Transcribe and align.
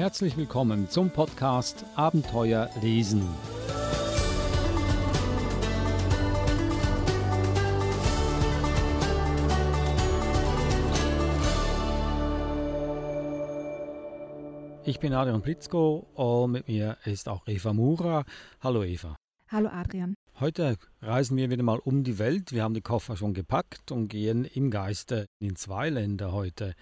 Herzlich 0.00 0.34
willkommen 0.38 0.88
zum 0.88 1.10
Podcast 1.10 1.84
Abenteuer 1.94 2.70
lesen. 2.80 3.22
Ich 14.86 14.98
bin 15.00 15.12
Adrian 15.12 15.42
Blitzko 15.42 16.06
und 16.14 16.52
mit 16.52 16.66
mir 16.66 16.96
ist 17.04 17.28
auch 17.28 17.46
Eva 17.46 17.74
Mura. 17.74 18.24
Hallo 18.62 18.82
Eva. 18.82 19.16
Hallo 19.50 19.68
Adrian. 19.68 20.14
Heute 20.40 20.78
reisen 21.02 21.36
wir 21.36 21.50
wieder 21.50 21.62
mal 21.62 21.80
um 21.80 22.02
die 22.02 22.18
Welt. 22.18 22.52
Wir 22.52 22.62
haben 22.62 22.72
die 22.72 22.80
Koffer 22.80 23.14
schon 23.14 23.34
gepackt 23.34 23.92
und 23.92 24.08
gehen 24.08 24.46
im 24.46 24.70
Geiste 24.70 25.26
in 25.38 25.54
zwei 25.54 25.90
Länder 25.90 26.32
heute. 26.32 26.74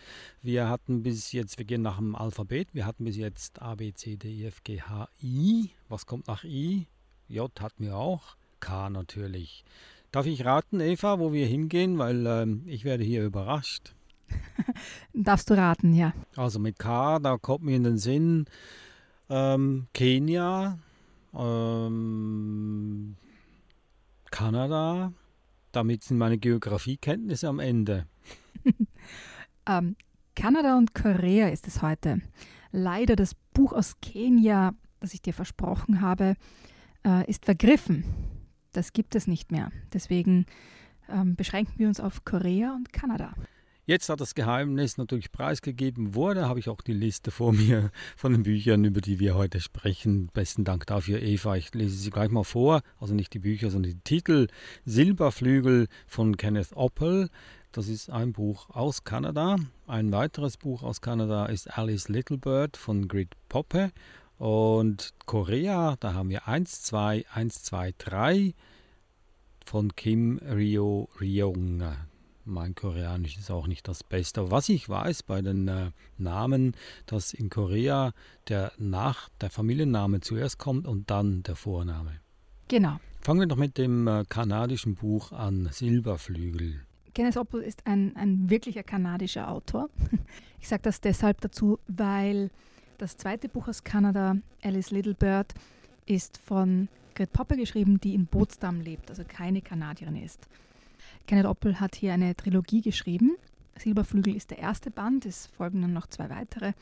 Wir 0.43 0.69
hatten 0.69 1.03
bis 1.03 1.33
jetzt, 1.33 1.59
wir 1.59 1.65
gehen 1.65 1.83
nach 1.83 1.97
dem 1.97 2.15
Alphabet, 2.15 2.69
wir 2.73 2.87
hatten 2.87 3.03
bis 3.03 3.17
jetzt 3.17 3.61
A, 3.61 3.75
B, 3.75 3.93
C, 3.93 4.15
D, 4.15 4.29
E, 4.29 4.47
F, 4.47 4.63
G, 4.63 4.81
H, 4.81 5.09
I. 5.21 5.71
Was 5.89 6.07
kommt 6.07 6.29
nach 6.29 6.45
I? 6.45 6.87
J 7.27 7.51
hatten 7.61 7.83
wir 7.83 7.97
auch. 7.97 8.37
K 8.61 8.91
natürlich. 8.91 9.65
Darf 10.13 10.27
ich 10.27 10.45
raten, 10.45 10.79
Eva, 10.79 11.19
wo 11.19 11.33
wir 11.33 11.49
hingehen? 11.49 11.99
Weil 11.99 12.25
ähm, 12.29 12.63
ich 12.65 12.85
werde 12.85 13.03
hier 13.03 13.25
überrascht. 13.25 13.93
Darfst 15.13 15.51
du 15.51 15.55
raten, 15.55 15.95
ja. 15.95 16.13
Also 16.37 16.61
mit 16.61 16.79
K, 16.79 17.19
da 17.19 17.37
kommt 17.39 17.65
mir 17.65 17.75
in 17.75 17.83
den 17.83 17.99
Sinn 17.99 18.47
ähm, 19.29 19.89
Kenia, 19.95 20.79
ähm, 21.35 23.17
Kanada. 24.31 25.13
Damit 25.73 26.05
sind 26.05 26.19
meine 26.19 26.39
Geografiekenntnisse 26.39 27.49
am 27.49 27.59
Ende. 27.59 28.07
ähm, 29.67 29.97
Kanada 30.35 30.79
und 30.79 30.95
Korea 30.95 31.49
ist 31.49 31.67
es 31.67 31.83
heute. 31.83 32.21
Leider 32.71 33.17
das 33.17 33.35
Buch 33.35 33.73
aus 33.73 34.01
Kenia, 34.01 34.75
das 35.01 35.15
ich 35.15 35.23
dir 35.23 35.35
versprochen 35.35 36.01
habe, 36.01 36.37
äh, 37.05 37.29
ist 37.29 37.45
vergriffen. 37.45 38.05
Das 38.73 38.93
gibt 38.93 39.15
es 39.15 39.27
nicht 39.27 39.51
mehr. 39.51 39.71
Deswegen 39.93 40.47
ähm, 41.09 41.37
beschränken 41.37 41.75
wir 41.79 41.89
uns 41.89 42.01
auf 42.01 42.25
Korea 42.25 42.75
und 42.75 42.93
Kanada. 42.93 43.35
Jetzt, 43.89 44.11
da 44.11 44.17
das 44.17 44.35
Geheimnis 44.35 44.99
natürlich 44.99 45.33
preisgegeben 45.33 46.15
wurde, 46.15 46.47
habe 46.47 46.61
ich 46.61 46.69
auch 46.69 46.83
die 46.83 46.93
Liste 46.93 47.31
vor 47.31 47.55
mir 47.55 47.91
von 48.19 48.33
den 48.33 48.43
Büchern, 48.43 48.85
über 48.85 49.01
die 49.01 49.19
wir 49.19 49.35
heute 49.35 49.63
sprechen. 49.63 50.29
Besten 50.35 50.65
Dank 50.65 50.85
dafür, 50.85 51.23
Eva. 51.23 51.57
Ich 51.57 51.73
lese 51.73 51.97
sie 51.97 52.11
gleich 52.11 52.31
mal 52.31 52.45
vor. 52.45 52.83
Also 53.01 53.15
nicht 53.15 53.33
die 53.33 53.39
Bücher, 53.39 53.71
sondern 53.71 53.93
die 53.93 54.01
Titel. 54.01 54.49
Silberflügel 54.85 55.89
von 56.07 56.37
Kenneth 56.37 56.77
Oppel. 56.77 57.31
Das 57.73 57.89
ist 57.89 58.11
ein 58.11 58.35
Buch 58.35 58.69
aus 58.69 59.05
Kanada. 59.05 59.57
Ein 59.87 60.13
weiteres 60.13 60.59
Buch 60.59 60.83
aus 60.83 61.01
Kanada 61.01 61.47
ist 61.47 61.79
Alice 61.79 62.11
Littlebird 62.11 62.77
von 62.77 63.09
Grit 63.09 63.31
Poppe. 63.49 63.91
Und 64.37 65.15
Korea, 65.25 65.97
da 65.99 66.13
haben 66.13 66.29
wir 66.29 66.47
1, 66.47 66.83
2, 66.83 67.25
1, 67.33 67.63
2, 67.63 67.95
3 67.97 68.55
von 69.65 69.97
Kim 69.97 70.37
Ryo 70.45 71.09
Ryong. 71.19 72.08
Mein 72.49 72.75
Koreanisch 72.75 73.37
ist 73.37 73.51
auch 73.51 73.67
nicht 73.67 73.87
das 73.89 74.03
Beste. 74.03 74.51
Was 74.51 74.71
ich 74.71 74.89
weiß 74.89 75.23
bei 75.23 75.43
den 75.43 75.69
äh, 75.69 75.91
Namen, 76.17 76.75
dass 77.05 77.35
in 77.35 77.51
Korea 77.51 78.13
der, 78.49 78.73
Nach 78.79 79.29
der 79.41 79.51
Familienname 79.51 80.21
zuerst 80.21 80.59
kommt 80.59 80.87
und 80.87 81.11
dann 81.11 81.43
der 81.43 81.57
Vorname. 81.57 82.21
Genau. 82.69 82.99
Fangen 83.21 83.41
wir 83.41 83.47
doch 83.47 83.57
mit 83.57 83.77
dem 83.77 84.09
äh, 84.09 84.25
kanadischen 84.27 84.95
Buch 84.95 85.33
an, 85.33 85.69
Silberflügel. 85.71 86.81
Kenneth 87.15 87.37
Oppel 87.37 87.61
ist 87.61 87.87
ein, 87.87 88.17
ein 88.17 88.49
wirklicher 88.49 88.83
kanadischer 88.83 89.49
Autor. 89.49 89.91
Ich 90.61 90.67
sage 90.67 90.83
das 90.83 91.01
deshalb 91.01 91.41
dazu, 91.41 91.79
weil 91.87 92.51
das 92.99 93.17
zweite 93.17 93.49
Buch 93.49 93.69
aus 93.69 93.85
Kanada, 93.85 94.39
Alice 94.61 94.91
Littlebird, 94.91 95.55
ist 96.05 96.37
von 96.39 96.89
Gret 97.15 97.33
Poppe 97.33 97.57
geschrieben, 97.57 98.01
die 98.01 98.13
in 98.13 98.27
Bootsdam 98.27 98.81
lebt, 98.81 99.09
also 99.09 99.23
keine 99.27 99.63
Kanadierin 99.63 100.17
ist. 100.17 100.49
Kenneth 101.29 101.45
Oppel 101.45 101.79
hat 101.79 101.95
hier 101.95 102.15
eine 102.15 102.35
Trilogie 102.35 102.81
geschrieben. 102.81 103.37
Silberflügel 103.77 104.35
ist 104.35 104.51
der 104.51 104.59
erste 104.59 104.91
Band, 104.91 105.27
es 105.27 105.47
folgen 105.47 105.83
dann 105.83 105.93
noch 105.93 106.07
zwei 106.07 106.31
weitere. 106.31 106.73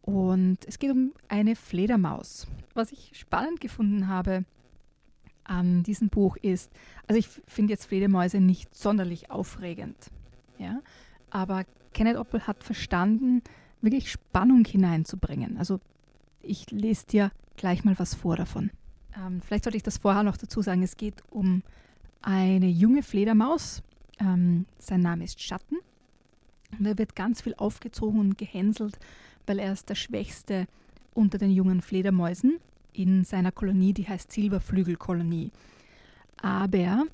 Und 0.00 0.58
es 0.66 0.78
geht 0.78 0.92
um 0.92 1.12
eine 1.28 1.56
Fledermaus. 1.56 2.46
Was 2.74 2.92
ich 2.92 3.10
spannend 3.14 3.60
gefunden 3.60 4.06
habe 4.06 4.44
an 5.42 5.82
diesem 5.82 6.08
Buch 6.08 6.36
ist, 6.36 6.70
also 7.08 7.18
ich 7.18 7.28
finde 7.28 7.72
jetzt 7.72 7.86
Fledermäuse 7.86 8.40
nicht 8.40 8.74
sonderlich 8.74 9.32
aufregend, 9.32 9.96
ja, 10.58 10.80
aber 11.30 11.64
Kenneth 11.92 12.16
Oppel 12.16 12.46
hat 12.46 12.62
verstanden, 12.62 13.42
wirklich 13.80 14.10
Spannung 14.10 14.64
hineinzubringen. 14.64 15.58
Also 15.58 15.80
ich 16.40 16.70
lese 16.70 17.06
dir 17.06 17.32
gleich 17.56 17.84
mal 17.84 17.98
was 17.98 18.14
vor 18.14 18.36
davon. 18.36 18.70
Ähm, 19.16 19.42
vielleicht 19.42 19.64
sollte 19.64 19.76
ich 19.76 19.82
das 19.82 19.98
vorher 19.98 20.22
noch 20.22 20.36
dazu 20.36 20.62
sagen. 20.62 20.82
Es 20.82 20.96
geht 20.96 21.22
um 21.30 21.62
eine 22.24 22.68
junge 22.68 23.02
Fledermaus. 23.02 23.82
Ähm, 24.18 24.66
sein 24.78 25.00
Name 25.00 25.24
ist 25.24 25.42
Schatten. 25.42 25.76
Und 26.78 26.86
er 26.86 26.98
wird 26.98 27.14
ganz 27.14 27.42
viel 27.42 27.54
aufgezogen 27.54 28.18
und 28.18 28.38
gehänselt, 28.38 28.98
weil 29.46 29.58
er 29.58 29.72
ist 29.72 29.88
der 29.88 29.94
Schwächste 29.94 30.66
unter 31.12 31.38
den 31.38 31.50
jungen 31.50 31.82
Fledermäusen 31.82 32.58
in 32.92 33.24
seiner 33.24 33.52
Kolonie, 33.52 33.92
die 33.92 34.08
heißt 34.08 34.32
Silberflügelkolonie. 34.32 35.50
Aber, 36.40 37.04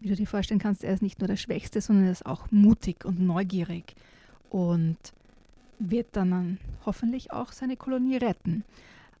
wie 0.00 0.08
du 0.08 0.16
dir 0.16 0.26
vorstellen 0.26 0.60
kannst, 0.60 0.82
er 0.82 0.94
ist 0.94 1.02
nicht 1.02 1.20
nur 1.20 1.28
der 1.28 1.36
Schwächste, 1.36 1.80
sondern 1.80 2.06
er 2.06 2.12
ist 2.12 2.26
auch 2.26 2.50
mutig 2.50 3.04
und 3.04 3.20
neugierig 3.20 3.94
und 4.50 4.96
wird 5.78 6.08
dann 6.12 6.58
hoffentlich 6.86 7.32
auch 7.32 7.52
seine 7.52 7.76
Kolonie 7.76 8.16
retten. 8.16 8.64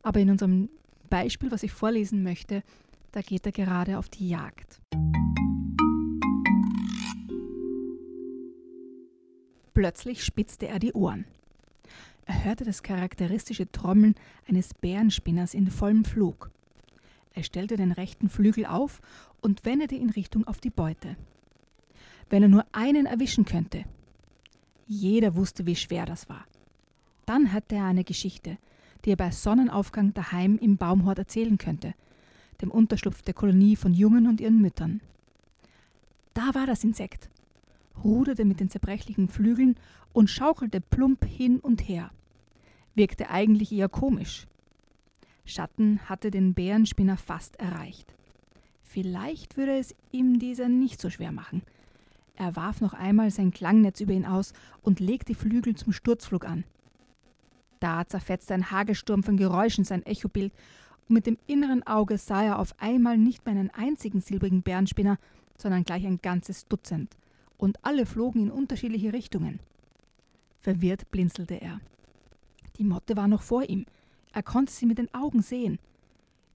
Aber 0.02 0.20
in 0.20 0.30
unserem 0.30 0.68
Beispiel, 1.10 1.50
was 1.50 1.62
ich 1.62 1.72
vorlesen 1.72 2.22
möchte, 2.22 2.62
da 3.12 3.20
geht 3.20 3.46
er 3.46 3.52
gerade 3.52 3.98
auf 3.98 4.08
die 4.08 4.28
Jagd. 4.28 4.80
Plötzlich 9.74 10.24
spitzte 10.24 10.68
er 10.68 10.78
die 10.78 10.92
Ohren. 10.92 11.24
Er 12.26 12.44
hörte 12.44 12.64
das 12.64 12.84
charakteristische 12.84 13.70
Trommeln 13.70 14.14
eines 14.48 14.72
Bärenspinners 14.72 15.52
in 15.52 15.68
vollem 15.70 16.04
Flug. 16.04 16.50
Er 17.34 17.42
stellte 17.42 17.76
den 17.76 17.90
rechten 17.90 18.28
Flügel 18.28 18.66
auf 18.66 19.02
und 19.42 19.64
wendete 19.64 19.96
in 19.96 20.10
Richtung 20.10 20.46
auf 20.46 20.60
die 20.60 20.70
Beute. 20.70 21.16
Wenn 22.30 22.44
er 22.44 22.48
nur 22.48 22.64
einen 22.70 23.04
erwischen 23.04 23.44
könnte. 23.44 23.84
Jeder 24.86 25.34
wusste, 25.34 25.66
wie 25.66 25.76
schwer 25.76 26.06
das 26.06 26.28
war. 26.28 26.46
Dann 27.26 27.52
hatte 27.52 27.74
er 27.74 27.86
eine 27.86 28.04
Geschichte, 28.04 28.58
die 29.04 29.10
er 29.10 29.16
bei 29.16 29.32
Sonnenaufgang 29.32 30.14
daheim 30.14 30.56
im 30.58 30.76
Baumhort 30.76 31.18
erzählen 31.18 31.58
könnte, 31.58 31.94
dem 32.62 32.70
Unterschlupf 32.70 33.22
der 33.22 33.34
Kolonie 33.34 33.74
von 33.74 33.92
Jungen 33.92 34.28
und 34.28 34.40
ihren 34.40 34.60
Müttern. 34.60 35.00
Da 36.32 36.54
war 36.54 36.66
das 36.66 36.84
Insekt 36.84 37.28
ruderte 38.02 38.44
mit 38.44 38.60
den 38.60 38.70
zerbrechlichen 38.70 39.28
Flügeln 39.28 39.76
und 40.12 40.30
schaukelte 40.30 40.80
plump 40.80 41.24
hin 41.24 41.60
und 41.60 41.88
her. 41.88 42.10
Wirkte 42.94 43.30
eigentlich 43.30 43.72
eher 43.72 43.88
komisch. 43.88 44.46
Schatten 45.44 46.00
hatte 46.08 46.30
den 46.30 46.54
Bärenspinner 46.54 47.16
fast 47.16 47.56
erreicht. 47.56 48.14
Vielleicht 48.82 49.56
würde 49.56 49.78
es 49.78 49.94
ihm 50.12 50.38
dieser 50.38 50.68
nicht 50.68 51.00
so 51.00 51.10
schwer 51.10 51.32
machen. 51.32 51.62
Er 52.36 52.56
warf 52.56 52.80
noch 52.80 52.94
einmal 52.94 53.30
sein 53.30 53.50
Klangnetz 53.50 54.00
über 54.00 54.12
ihn 54.12 54.26
aus 54.26 54.52
und 54.82 55.00
legte 55.00 55.32
die 55.32 55.34
Flügel 55.34 55.74
zum 55.74 55.92
Sturzflug 55.92 56.44
an. 56.44 56.64
Da 57.80 58.06
zerfetzte 58.06 58.54
ein 58.54 58.70
Hagelsturm 58.70 59.22
von 59.22 59.36
Geräuschen 59.36 59.84
sein 59.84 60.06
Echobild, 60.06 60.52
und 61.08 61.14
mit 61.14 61.26
dem 61.26 61.36
inneren 61.46 61.86
Auge 61.86 62.16
sah 62.16 62.42
er 62.42 62.58
auf 62.58 62.80
einmal 62.80 63.18
nicht 63.18 63.44
mehr 63.44 63.54
einen 63.54 63.70
einzigen 63.70 64.22
silbrigen 64.22 64.62
Bärenspinner, 64.62 65.18
sondern 65.58 65.84
gleich 65.84 66.06
ein 66.06 66.20
ganzes 66.22 66.66
Dutzend 66.66 67.14
und 67.58 67.84
alle 67.84 68.06
flogen 68.06 68.42
in 68.42 68.50
unterschiedliche 68.50 69.12
Richtungen. 69.12 69.60
Verwirrt 70.60 71.10
blinzelte 71.10 71.54
er. 71.54 71.80
Die 72.78 72.84
Motte 72.84 73.16
war 73.16 73.28
noch 73.28 73.42
vor 73.42 73.68
ihm. 73.68 73.86
Er 74.32 74.42
konnte 74.42 74.72
sie 74.72 74.86
mit 74.86 74.98
den 74.98 75.12
Augen 75.14 75.42
sehen. 75.42 75.78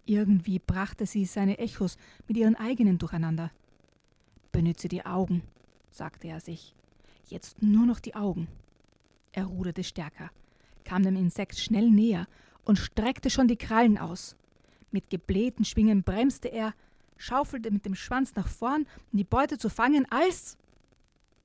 Irgendwie 0.06 0.60
brachte 0.60 1.06
sie 1.06 1.26
seine 1.26 1.60
Echos 1.60 1.98
mit 2.28 2.36
ihren 2.38 2.56
eigenen 2.56 2.98
durcheinander. 2.98 3.52
Benütze 4.52 4.88
die 4.88 5.06
Augen, 5.06 5.44
sagte 5.92 6.28
er 6.28 6.40
sich. 6.40 6.76
Jetzt 7.28 7.62
nur 7.62 7.86
noch 7.86 8.00
die 8.00 8.16
Augen. 8.16 8.48
Er 9.32 9.46
ruderte 9.46 9.84
stärker, 9.84 10.32
kam 10.84 11.04
dem 11.04 11.16
Insekt 11.16 11.60
schnell 11.60 11.90
näher 11.90 12.28
und 12.66 12.78
streckte 12.78 13.30
schon 13.30 13.48
die 13.48 13.58
Krallen 13.58 13.98
aus. 13.98 14.36
Mit 14.92 15.10
geblähten 15.12 15.66
Schwingen 15.66 16.02
bremste 16.02 16.48
er, 16.48 16.74
schaufelte 17.18 17.70
mit 17.70 17.86
dem 17.86 17.96
Schwanz 17.96 18.34
nach 18.36 18.48
vorn, 18.48 18.88
um 19.12 19.18
die 19.18 19.24
Beute 19.24 19.58
zu 19.60 19.70
fangen, 19.70 20.08
als 20.10 20.58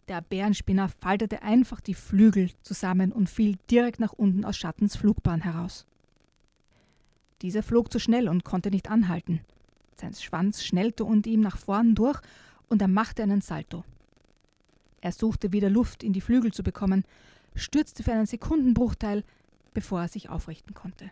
der 0.09 0.21
Bärenspinner 0.21 0.89
faltete 0.89 1.43
einfach 1.43 1.81
die 1.81 1.95
Flügel 1.95 2.51
zusammen 2.63 3.13
und 3.13 3.31
fiel 3.31 3.57
direkt 3.71 4.01
nach 4.01 4.13
unten 4.13 4.45
aus 4.45 4.57
Schattens 4.57 4.97
Flugbahn 4.97 5.41
heraus. 5.41 5.87
Dieser 7.43 7.63
flog 7.63 7.93
zu 7.93 7.99
schnell 7.99 8.29
und 8.29 8.45
konnte 8.45 8.71
nicht 8.71 8.91
anhalten. 8.91 9.41
Sein 9.97 10.15
Schwanz 10.15 10.63
schnellte 10.63 11.05
unter 11.05 11.31
ihm 11.31 11.41
nach 11.41 11.57
vorn 11.57 11.95
durch 11.95 12.21
und 12.69 12.83
er 12.83 12.89
machte 12.89 13.23
einen 13.23 13.41
Salto. 13.41 13.85
Er 15.01 15.13
suchte 15.13 15.53
wieder 15.53 15.71
Luft 15.71 16.03
in 16.03 16.13
die 16.13 16.21
Flügel 16.21 16.53
zu 16.53 16.63
bekommen, 16.63 17.05
stürzte 17.55 18.03
für 18.03 18.13
einen 18.13 18.27
Sekundenbruchteil, 18.27 19.25
bevor 19.75 20.01
er 20.01 20.09
sich 20.09 20.29
aufrichten 20.29 20.75
konnte. 20.75 21.11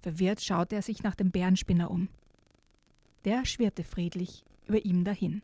Verwirrt 0.00 0.40
schaute 0.40 0.76
er 0.76 0.82
sich 0.82 1.02
nach 1.02 1.14
dem 1.14 1.30
Bärenspinner 1.30 1.90
um. 1.90 2.08
Der 3.24 3.44
schwirrte 3.44 3.84
friedlich 3.84 4.44
über 4.66 4.84
ihm 4.84 5.04
dahin. 5.04 5.42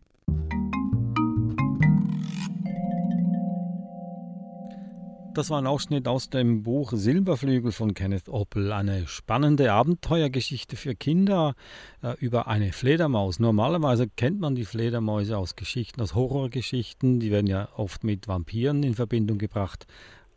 Das 5.39 5.51
war 5.51 5.63
ein 5.63 5.69
Ausschnitt 5.69 6.09
aus 6.09 6.31
dem 6.31 6.65
Buch 6.65 6.91
Silberflügel 6.93 7.71
von 7.71 7.95
Kenneth 7.95 8.29
Oppel. 8.29 8.73
Eine 8.73 9.07
spannende 9.07 9.73
Abenteuergeschichte 9.73 10.75
für 10.75 10.97
Kinder 10.97 11.55
äh, 12.03 12.17
über 12.19 12.49
eine 12.49 12.73
Fledermaus. 12.73 13.39
Normalerweise 13.39 14.09
kennt 14.09 14.41
man 14.41 14.57
die 14.57 14.65
Fledermäuse 14.65 15.39
aus 15.39 15.55
Geschichten, 15.55 16.01
aus 16.01 16.17
Horrorgeschichten. 16.17 17.21
Die 17.21 17.31
werden 17.31 17.47
ja 17.47 17.69
oft 17.77 18.03
mit 18.03 18.27
Vampiren 18.27 18.83
in 18.83 18.97
Verbindung 18.97 19.39
gebracht. 19.39 19.87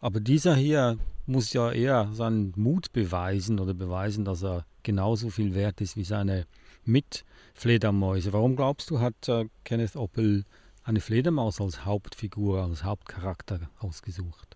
Aber 0.01 0.19
dieser 0.19 0.53
hier 0.53 0.99
muss 1.25 1.51
ja 1.51 1.71
eher 1.71 2.09
seinen 2.13 2.53
Mut 2.55 2.93
beweisen 2.93 3.59
oder 3.59 3.73
beweisen, 3.73 4.23
dass 4.23 4.43
er 4.43 4.67
genauso 4.83 5.31
viel 5.31 5.55
wert 5.55 5.81
ist 5.81 5.97
wie 5.97 6.03
seine 6.03 6.45
Mitfledermäuse. 6.85 8.33
Warum 8.33 8.55
glaubst 8.55 8.91
du, 8.91 8.99
hat 8.99 9.27
äh, 9.27 9.45
Kenneth 9.63 9.95
Oppel 9.95 10.43
eine 10.83 11.01
Fledermaus 11.01 11.59
als 11.59 11.85
Hauptfigur, 11.85 12.61
als 12.61 12.83
Hauptcharakter 12.83 13.61
ausgesucht? 13.79 14.50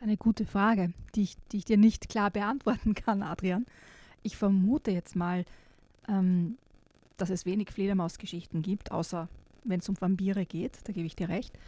Ist 0.00 0.04
eine 0.04 0.16
gute 0.16 0.46
Frage, 0.46 0.92
die 1.14 1.22
ich, 1.22 1.36
die 1.52 1.58
ich 1.58 1.64
dir 1.66 1.76
nicht 1.76 2.08
klar 2.08 2.30
beantworten 2.30 2.94
kann, 2.94 3.22
Adrian. 3.22 3.66
Ich 4.22 4.36
vermute 4.36 4.90
jetzt 4.90 5.14
mal, 5.14 5.44
ähm, 6.08 6.56
dass 7.16 7.28
es 7.28 7.44
wenig 7.44 7.70
Fledermausgeschichten 7.70 8.62
gibt, 8.62 8.92
außer 8.92 9.28
wenn 9.64 9.80
es 9.80 9.88
um 9.88 10.00
Vampire 10.00 10.46
geht, 10.46 10.78
da 10.84 10.92
gebe 10.92 11.06
ich 11.06 11.16
dir 11.16 11.28
recht. 11.28 11.58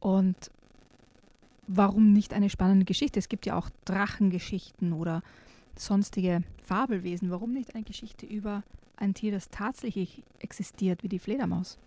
Und 0.00 0.50
warum 1.66 2.12
nicht 2.12 2.32
eine 2.32 2.48
spannende 2.48 2.86
Geschichte? 2.86 3.18
Es 3.18 3.28
gibt 3.28 3.44
ja 3.44 3.56
auch 3.56 3.68
Drachengeschichten 3.84 4.94
oder 4.94 5.22
sonstige 5.76 6.42
Fabelwesen. 6.62 7.30
Warum 7.30 7.52
nicht 7.52 7.74
eine 7.74 7.84
Geschichte 7.84 8.24
über 8.24 8.62
ein 8.96 9.12
Tier, 9.12 9.30
das 9.30 9.50
tatsächlich 9.50 10.22
existiert, 10.38 11.02
wie 11.02 11.08
die 11.08 11.18
Fledermaus? 11.18 11.78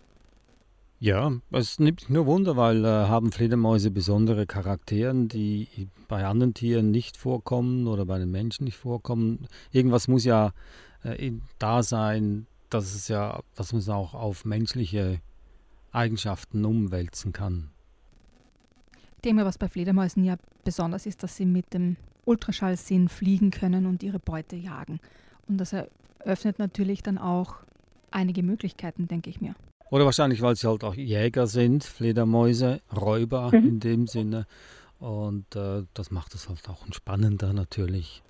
Ja, 1.02 1.32
es 1.50 1.80
nimmt 1.80 2.10
nur 2.10 2.26
Wunder, 2.26 2.56
weil 2.56 2.84
äh, 2.84 2.88
haben 2.88 3.32
Fledermäuse 3.32 3.90
besondere 3.90 4.46
Charaktere, 4.46 5.12
die 5.26 5.88
bei 6.06 6.24
anderen 6.24 6.54
Tieren 6.54 6.92
nicht 6.92 7.16
vorkommen 7.16 7.88
oder 7.88 8.06
bei 8.06 8.20
den 8.20 8.30
Menschen 8.30 8.62
nicht 8.62 8.76
vorkommen. 8.76 9.48
Irgendwas 9.72 10.06
muss 10.06 10.24
ja 10.24 10.52
äh, 11.02 11.32
da 11.58 11.82
sein, 11.82 12.46
dass 12.70 12.94
es 12.94 13.08
ja, 13.08 13.40
dass 13.56 13.72
man 13.72 13.80
es 13.80 13.88
auch 13.88 14.14
auf 14.14 14.44
menschliche 14.44 15.20
Eigenschaften 15.90 16.64
umwälzen 16.64 17.32
kann. 17.32 17.70
Mal, 19.24 19.44
was 19.44 19.58
bei 19.58 19.68
Fledermäusen 19.68 20.22
ja 20.22 20.36
besonders 20.62 21.06
ist, 21.06 21.24
dass 21.24 21.36
sie 21.36 21.46
mit 21.46 21.74
dem 21.74 21.96
Ultraschallsinn 22.26 23.08
fliegen 23.08 23.50
können 23.50 23.86
und 23.86 24.04
ihre 24.04 24.20
Beute 24.20 24.54
jagen. 24.54 25.00
Und 25.48 25.58
das 25.58 25.72
eröffnet 25.72 26.60
natürlich 26.60 27.02
dann 27.02 27.18
auch 27.18 27.56
einige 28.12 28.44
Möglichkeiten, 28.44 29.08
denke 29.08 29.30
ich 29.30 29.40
mir. 29.40 29.56
Oder 29.92 30.06
wahrscheinlich, 30.06 30.40
weil 30.40 30.56
sie 30.56 30.66
halt 30.66 30.84
auch 30.84 30.94
Jäger 30.94 31.46
sind, 31.46 31.84
Fledermäuse, 31.84 32.80
Räuber 32.96 33.50
mhm. 33.52 33.68
in 33.68 33.80
dem 33.80 34.06
Sinne. 34.06 34.46
Und 34.98 35.54
äh, 35.54 35.84
das 35.92 36.10
macht 36.10 36.34
es 36.34 36.48
halt 36.48 36.66
auch 36.70 36.86
spannender 36.92 37.52
natürlich. 37.52 38.22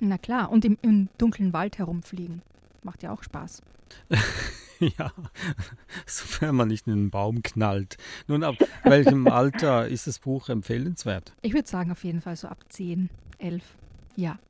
Na 0.00 0.18
klar, 0.18 0.50
und 0.50 0.64
im, 0.64 0.76
im 0.82 1.08
dunklen 1.16 1.52
Wald 1.52 1.78
herumfliegen. 1.78 2.42
Macht 2.82 3.04
ja 3.04 3.12
auch 3.12 3.22
Spaß. 3.22 3.62
ja, 4.80 5.12
sofern 6.06 6.56
man 6.56 6.66
nicht 6.66 6.88
in 6.88 6.94
einen 6.94 7.10
Baum 7.10 7.40
knallt. 7.40 7.98
Nun, 8.26 8.42
ab 8.42 8.56
welchem 8.82 9.28
Alter 9.28 9.86
ist 9.86 10.08
das 10.08 10.18
Buch 10.18 10.48
empfehlenswert? 10.48 11.34
Ich 11.40 11.54
würde 11.54 11.68
sagen, 11.68 11.92
auf 11.92 12.02
jeden 12.02 12.20
Fall 12.20 12.34
so 12.34 12.48
ab 12.48 12.64
10, 12.68 13.10
11. 13.38 13.62
Ja. 14.16 14.40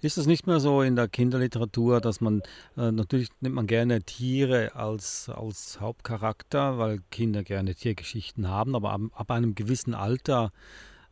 Ist 0.00 0.18
es 0.18 0.26
nicht 0.26 0.46
mehr 0.46 0.60
so 0.60 0.82
in 0.82 0.96
der 0.96 1.08
Kinderliteratur, 1.08 2.00
dass 2.00 2.20
man, 2.20 2.42
äh, 2.76 2.90
natürlich 2.92 3.28
nimmt 3.40 3.54
man 3.54 3.66
gerne 3.66 4.02
Tiere 4.02 4.74
als, 4.74 5.28
als 5.28 5.80
Hauptcharakter, 5.80 6.78
weil 6.78 7.00
Kinder 7.10 7.42
gerne 7.42 7.74
Tiergeschichten 7.74 8.48
haben, 8.48 8.74
aber 8.74 8.92
ab, 8.92 9.00
ab 9.14 9.30
einem 9.30 9.54
gewissen 9.54 9.94
Alter 9.94 10.52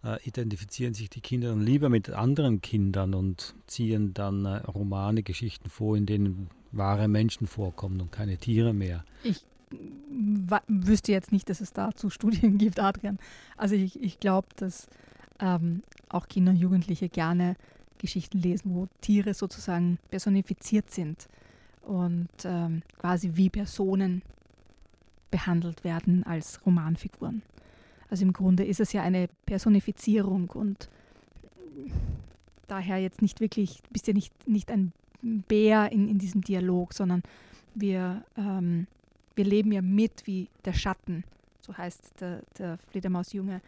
äh, 0.04 0.22
identifizieren 0.26 0.94
sich 0.94 1.10
die 1.10 1.20
Kinder 1.20 1.48
dann 1.50 1.60
lieber 1.60 1.88
mit 1.88 2.10
anderen 2.10 2.60
Kindern 2.60 3.14
und 3.14 3.54
ziehen 3.66 4.14
dann 4.14 4.44
äh, 4.44 4.58
Romane, 4.58 5.22
Geschichten 5.22 5.68
vor, 5.68 5.96
in 5.96 6.06
denen 6.06 6.48
wahre 6.70 7.08
Menschen 7.08 7.46
vorkommen 7.46 8.00
und 8.00 8.12
keine 8.12 8.36
Tiere 8.36 8.72
mehr. 8.72 9.04
Ich 9.22 9.44
wüsste 10.68 11.12
jetzt 11.12 11.32
nicht, 11.32 11.48
dass 11.50 11.60
es 11.60 11.72
dazu 11.72 12.10
Studien 12.10 12.58
gibt, 12.58 12.80
Adrian. 12.80 13.18
Also 13.56 13.74
ich, 13.74 14.00
ich 14.02 14.20
glaube, 14.20 14.48
dass 14.56 14.88
ähm, 15.40 15.82
auch 16.08 16.28
Kinder 16.28 16.52
und 16.52 16.56
Jugendliche 16.56 17.08
gerne 17.08 17.56
Geschichten 17.98 18.38
lesen, 18.38 18.74
wo 18.74 18.88
Tiere 19.00 19.34
sozusagen 19.34 19.98
personifiziert 20.10 20.90
sind 20.90 21.28
und 21.82 22.28
ähm, 22.44 22.82
quasi 22.98 23.32
wie 23.34 23.50
Personen 23.50 24.22
behandelt 25.30 25.84
werden 25.84 26.24
als 26.24 26.64
Romanfiguren. 26.64 27.42
Also 28.10 28.24
im 28.24 28.32
Grunde 28.32 28.64
ist 28.64 28.80
es 28.80 28.92
ja 28.92 29.02
eine 29.02 29.28
Personifizierung 29.44 30.48
und 30.50 30.88
daher 32.66 32.98
jetzt 32.98 33.22
nicht 33.22 33.40
wirklich, 33.40 33.82
bist 33.90 34.06
ja 34.06 34.14
nicht, 34.14 34.32
nicht 34.48 34.70
ein 34.70 34.92
Bär 35.20 35.90
in, 35.92 36.08
in 36.08 36.18
diesem 36.18 36.42
Dialog, 36.42 36.94
sondern 36.94 37.22
wir, 37.74 38.24
ähm, 38.36 38.86
wir 39.34 39.44
leben 39.44 39.72
ja 39.72 39.82
mit 39.82 40.26
wie 40.26 40.48
der 40.64 40.72
Schatten, 40.72 41.24
so 41.60 41.76
heißt 41.76 42.20
der, 42.20 42.42
der 42.58 42.78
Fledermausjunge, 42.90 43.60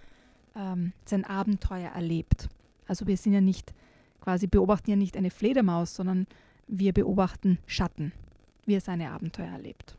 ähm, 0.57 0.93
sein 1.05 1.25
Abenteuer 1.25 1.91
erlebt. 1.91 2.49
Also 2.87 3.07
wir 3.07 3.17
sind 3.17 3.33
ja 3.33 3.41
nicht 3.41 3.73
quasi 4.21 4.47
beobachten 4.47 4.91
ja 4.91 4.97
nicht 4.97 5.17
eine 5.17 5.31
Fledermaus, 5.31 5.95
sondern 5.95 6.27
wir 6.67 6.93
beobachten 6.93 7.59
Schatten, 7.67 8.13
wie 8.67 8.75
er 8.75 8.81
seine 8.81 9.11
Abenteuer 9.11 9.49
erlebt. 9.49 9.97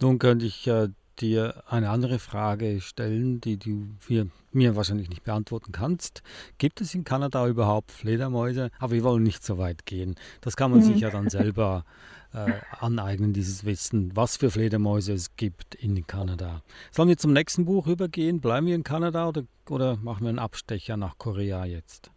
Nun 0.00 0.18
könnte 0.18 0.46
ich 0.46 0.66
äh, 0.66 0.88
dir 1.20 1.62
eine 1.68 1.90
andere 1.90 2.18
Frage 2.18 2.80
stellen, 2.80 3.40
die 3.40 3.58
du 3.58 3.88
mir, 4.08 4.28
mir 4.52 4.76
wahrscheinlich 4.76 5.08
nicht 5.08 5.24
beantworten 5.24 5.72
kannst. 5.72 6.22
Gibt 6.58 6.80
es 6.80 6.94
in 6.94 7.04
Kanada 7.04 7.46
überhaupt 7.46 7.92
Fledermäuse? 7.92 8.70
Aber 8.78 8.92
wir 8.92 9.04
wollen 9.04 9.22
nicht 9.22 9.44
so 9.44 9.58
weit 9.58 9.86
gehen. 9.86 10.14
Das 10.40 10.56
kann 10.56 10.70
man 10.70 10.80
mhm. 10.80 10.84
sich 10.84 11.00
ja 11.00 11.10
dann 11.10 11.28
selber 11.30 11.84
äh, 12.32 12.52
aneignen, 12.78 13.32
dieses 13.32 13.64
Wissen, 13.64 14.14
was 14.14 14.36
für 14.36 14.50
Fledermäuse 14.50 15.12
es 15.12 15.36
gibt 15.36 15.74
in 15.74 16.06
Kanada. 16.06 16.62
Sollen 16.90 17.08
wir 17.08 17.18
zum 17.18 17.32
nächsten 17.32 17.64
Buch 17.64 17.86
übergehen? 17.86 18.40
Bleiben 18.40 18.66
wir 18.66 18.74
in 18.74 18.84
Kanada 18.84 19.28
oder, 19.28 19.44
oder 19.68 19.96
machen 19.96 20.22
wir 20.22 20.30
einen 20.30 20.38
Abstecher 20.38 20.96
nach 20.96 21.18
Korea 21.18 21.64
jetzt? 21.64 22.10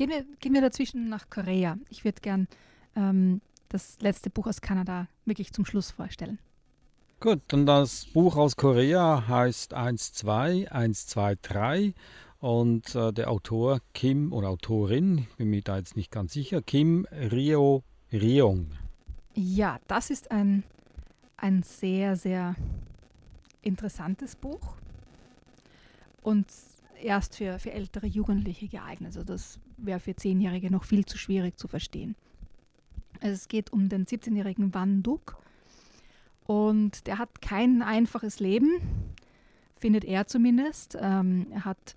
Gehen 0.00 0.08
wir, 0.08 0.24
gehen 0.38 0.54
wir 0.54 0.62
dazwischen 0.62 1.10
nach 1.10 1.28
Korea. 1.28 1.76
Ich 1.90 2.06
würde 2.06 2.22
gern 2.22 2.48
ähm, 2.96 3.42
das 3.68 3.98
letzte 4.00 4.30
Buch 4.30 4.46
aus 4.46 4.62
Kanada 4.62 5.08
wirklich 5.26 5.52
zum 5.52 5.66
Schluss 5.66 5.90
vorstellen. 5.90 6.38
Gut, 7.20 7.52
und 7.52 7.66
das 7.66 8.06
Buch 8.06 8.38
aus 8.38 8.56
Korea 8.56 9.28
heißt 9.28 9.76
1-2, 9.76 10.70
1-2-3 10.70 11.92
und 12.38 12.94
äh, 12.94 13.12
der 13.12 13.30
Autor 13.30 13.80
Kim 13.92 14.32
oder 14.32 14.48
Autorin, 14.48 15.26
ich 15.32 15.36
bin 15.36 15.50
mir 15.50 15.60
da 15.60 15.76
jetzt 15.76 15.96
nicht 15.96 16.10
ganz 16.10 16.32
sicher, 16.32 16.62
Kim 16.62 17.06
Rio 17.12 17.84
Ryong. 18.10 18.70
Ja, 19.34 19.80
das 19.86 20.08
ist 20.08 20.30
ein, 20.30 20.64
ein 21.36 21.62
sehr, 21.62 22.16
sehr 22.16 22.54
interessantes 23.60 24.34
Buch 24.34 24.76
und 26.22 26.46
erst 27.02 27.36
für, 27.36 27.58
für 27.58 27.72
ältere 27.72 28.06
Jugendliche 28.06 28.68
geeignet. 28.68 29.08
Also 29.16 29.24
das 29.24 29.58
wäre 29.76 30.00
für 30.00 30.14
Zehnjährige 30.14 30.70
noch 30.70 30.84
viel 30.84 31.04
zu 31.04 31.18
schwierig 31.18 31.58
zu 31.58 31.68
verstehen. 31.68 32.16
Es 33.20 33.48
geht 33.48 33.72
um 33.72 33.88
den 33.88 34.06
17-jährigen 34.06 34.72
Van 34.72 35.02
Duk 35.02 35.36
und 36.44 37.06
der 37.06 37.18
hat 37.18 37.42
kein 37.42 37.82
einfaches 37.82 38.40
Leben, 38.40 38.80
findet 39.76 40.04
er 40.04 40.26
zumindest. 40.26 40.96
Ähm, 41.00 41.46
er 41.50 41.64
hat 41.64 41.94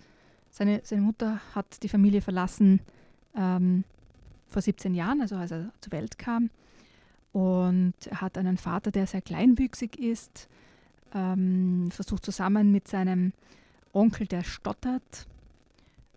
seine, 0.50 0.80
seine 0.84 1.02
Mutter 1.02 1.40
hat 1.54 1.82
die 1.82 1.88
Familie 1.88 2.20
verlassen 2.20 2.80
ähm, 3.36 3.84
vor 4.48 4.62
17 4.62 4.94
Jahren, 4.94 5.20
also 5.20 5.36
als 5.36 5.50
er 5.50 5.72
zur 5.80 5.92
Welt 5.92 6.18
kam. 6.18 6.50
Und 7.32 7.94
er 8.06 8.20
hat 8.20 8.38
einen 8.38 8.56
Vater, 8.56 8.92
der 8.92 9.08
sehr 9.08 9.22
kleinwüchsig 9.22 9.98
ist, 9.98 10.48
ähm, 11.12 11.90
versucht 11.90 12.24
zusammen 12.24 12.70
mit 12.70 12.86
seinem 12.86 13.32
Onkel, 13.94 14.26
der 14.26 14.42
stottert, 14.42 15.26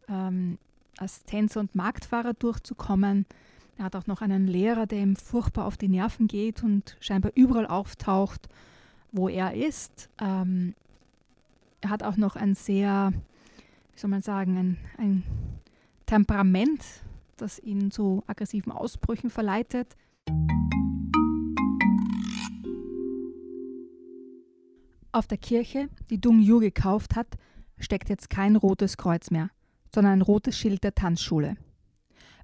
ähm, 0.09 0.57
als 0.97 1.23
Tänzer 1.23 1.59
und 1.59 1.75
Marktfahrer 1.75 2.33
durchzukommen. 2.33 3.25
Er 3.77 3.85
hat 3.85 3.95
auch 3.95 4.07
noch 4.07 4.21
einen 4.21 4.47
Lehrer, 4.47 4.87
der 4.87 4.99
ihm 4.99 5.15
furchtbar 5.15 5.65
auf 5.65 5.77
die 5.77 5.87
Nerven 5.87 6.27
geht 6.27 6.63
und 6.63 6.97
scheinbar 6.99 7.31
überall 7.35 7.67
auftaucht, 7.67 8.49
wo 9.11 9.29
er 9.29 9.53
ist. 9.53 10.09
Ähm, 10.19 10.73
er 11.81 11.91
hat 11.91 12.03
auch 12.03 12.17
noch 12.17 12.35
ein 12.35 12.55
sehr, 12.55 13.13
wie 13.93 13.99
soll 13.99 14.09
man 14.09 14.21
sagen, 14.21 14.57
ein, 14.57 14.77
ein 14.97 15.23
Temperament, 16.07 16.83
das 17.37 17.59
ihn 17.59 17.91
zu 17.91 18.23
aggressiven 18.25 18.71
Ausbrüchen 18.71 19.29
verleitet. 19.29 19.95
Auf 25.11 25.27
der 25.27 25.37
Kirche, 25.37 25.89
die 26.09 26.19
Dung 26.19 26.39
Yu 26.39 26.59
gekauft 26.59 27.15
hat, 27.15 27.37
steckt 27.79 28.09
jetzt 28.09 28.29
kein 28.29 28.55
rotes 28.55 28.97
Kreuz 28.97 29.31
mehr, 29.31 29.49
sondern 29.93 30.13
ein 30.13 30.21
rotes 30.21 30.57
Schild 30.57 30.83
der 30.83 30.95
Tanzschule. 30.95 31.57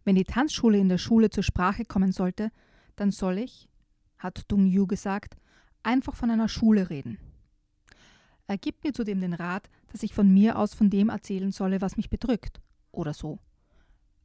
Wenn 0.03 0.15
die 0.15 0.23
Tanzschule 0.23 0.77
in 0.77 0.89
der 0.89 0.97
Schule 0.97 1.29
zur 1.29 1.43
Sprache 1.43 1.85
kommen 1.85 2.11
sollte, 2.11 2.51
dann 2.95 3.11
soll 3.11 3.37
ich, 3.37 3.69
hat 4.17 4.43
Dung 4.49 4.65
Yu 4.65 4.87
gesagt, 4.87 5.35
einfach 5.81 6.15
von 6.15 6.29
einer 6.29 6.49
Schule 6.49 6.89
reden. 6.89 7.17
Er 8.47 8.57
gibt 8.57 8.83
mir 8.83 8.93
zudem 8.93 9.21
den 9.21 9.33
Rat, 9.33 9.69
dass 9.91 10.03
ich 10.03 10.13
von 10.13 10.31
mir 10.33 10.57
aus 10.57 10.73
von 10.73 10.89
dem 10.89 11.09
erzählen 11.09 11.51
solle, 11.51 11.81
was 11.81 11.97
mich 11.97 12.09
bedrückt, 12.09 12.61
oder 12.91 13.13
so. 13.13 13.39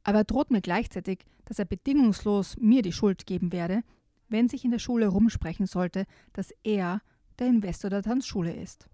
Aber 0.03 0.19
er 0.19 0.23
droht 0.23 0.51
mir 0.51 0.61
gleichzeitig, 0.61 1.25
dass 1.45 1.59
er 1.59 1.65
bedingungslos 1.65 2.57
mir 2.57 2.81
die 2.81 2.91
Schuld 2.91 3.25
geben 3.25 3.51
werde, 3.51 3.83
wenn 4.27 4.47
sich 4.47 4.63
in 4.63 4.71
der 4.71 4.79
Schule 4.79 5.07
rumsprechen 5.07 5.65
sollte, 5.65 6.05
dass 6.33 6.53
er 6.63 7.01
der 7.39 7.47
Investor 7.47 7.89
der 7.89 8.03
Tanzschule 8.03 8.53
ist. 8.53 8.87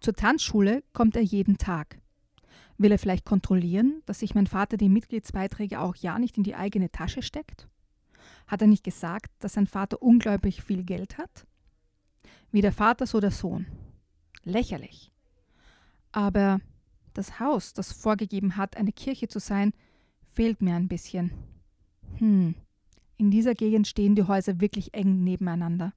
Zur 0.00 0.14
Tanzschule 0.14 0.82
kommt 0.92 1.16
er 1.16 1.22
jeden 1.22 1.58
Tag. 1.58 2.00
Will 2.76 2.92
er 2.92 2.98
vielleicht 2.98 3.24
kontrollieren, 3.24 4.02
dass 4.06 4.20
sich 4.20 4.34
mein 4.34 4.46
Vater 4.46 4.76
die 4.76 4.88
Mitgliedsbeiträge 4.88 5.80
auch 5.80 5.96
ja 5.96 6.18
nicht 6.18 6.36
in 6.36 6.44
die 6.44 6.54
eigene 6.54 6.90
Tasche 6.90 7.22
steckt? 7.22 7.68
Hat 8.46 8.62
er 8.62 8.68
nicht 8.68 8.84
gesagt, 8.84 9.32
dass 9.40 9.54
sein 9.54 9.66
Vater 9.66 10.00
unglaublich 10.00 10.62
viel 10.62 10.84
Geld 10.84 11.18
hat? 11.18 11.46
Wie 12.52 12.60
der 12.60 12.72
Vater, 12.72 13.06
so 13.06 13.20
der 13.20 13.32
Sohn. 13.32 13.66
Lächerlich. 14.44 15.12
Aber 16.12 16.60
das 17.14 17.40
Haus, 17.40 17.74
das 17.74 17.92
vorgegeben 17.92 18.56
hat, 18.56 18.76
eine 18.76 18.92
Kirche 18.92 19.28
zu 19.28 19.40
sein, 19.40 19.72
fehlt 20.28 20.62
mir 20.62 20.76
ein 20.76 20.88
bisschen. 20.88 21.32
Hm, 22.18 22.54
in 23.16 23.30
dieser 23.30 23.54
Gegend 23.54 23.88
stehen 23.88 24.14
die 24.14 24.22
Häuser 24.22 24.60
wirklich 24.60 24.94
eng 24.94 25.24
nebeneinander. 25.24 25.92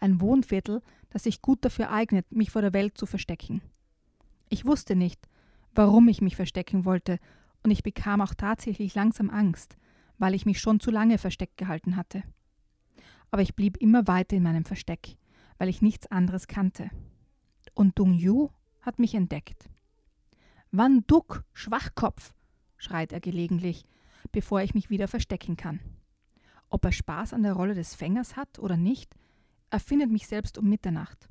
Ein 0.00 0.20
Wohnviertel, 0.20 0.82
das 1.10 1.24
sich 1.24 1.42
gut 1.42 1.64
dafür 1.64 1.90
eignet, 1.90 2.30
mich 2.32 2.50
vor 2.50 2.62
der 2.62 2.72
Welt 2.72 2.96
zu 2.96 3.06
verstecken. 3.06 3.60
Ich 4.48 4.64
wusste 4.64 4.96
nicht, 4.96 5.28
warum 5.74 6.08
ich 6.08 6.20
mich 6.20 6.36
verstecken 6.36 6.84
wollte, 6.84 7.18
und 7.62 7.70
ich 7.70 7.82
bekam 7.82 8.22
auch 8.22 8.34
tatsächlich 8.34 8.94
langsam 8.94 9.28
Angst, 9.28 9.76
weil 10.18 10.34
ich 10.34 10.46
mich 10.46 10.60
schon 10.60 10.80
zu 10.80 10.90
lange 10.90 11.18
versteckt 11.18 11.58
gehalten 11.58 11.96
hatte. 11.96 12.22
Aber 13.30 13.42
ich 13.42 13.54
blieb 13.54 13.76
immer 13.76 14.06
weiter 14.06 14.36
in 14.36 14.42
meinem 14.42 14.64
Versteck, 14.64 15.16
weil 15.58 15.68
ich 15.68 15.82
nichts 15.82 16.06
anderes 16.06 16.46
kannte. 16.46 16.90
Und 17.74 17.98
Dung 17.98 18.14
Yu 18.14 18.48
hat 18.80 18.98
mich 18.98 19.14
entdeckt. 19.14 19.68
Wann 20.72 21.04
Duck, 21.06 21.44
Schwachkopf, 21.52 22.32
schreit 22.76 23.12
er 23.12 23.20
gelegentlich, 23.20 23.84
bevor 24.32 24.62
ich 24.62 24.74
mich 24.74 24.90
wieder 24.90 25.08
verstecken 25.08 25.56
kann. 25.56 25.80
Ob 26.68 26.84
er 26.84 26.92
Spaß 26.92 27.34
an 27.34 27.42
der 27.42 27.54
Rolle 27.54 27.74
des 27.74 27.94
Fängers 27.94 28.36
hat 28.36 28.58
oder 28.58 28.76
nicht, 28.76 29.14
er 29.70 29.80
findet 29.80 30.10
mich 30.10 30.26
selbst 30.26 30.58
um 30.58 30.68
Mitternacht. 30.68 31.28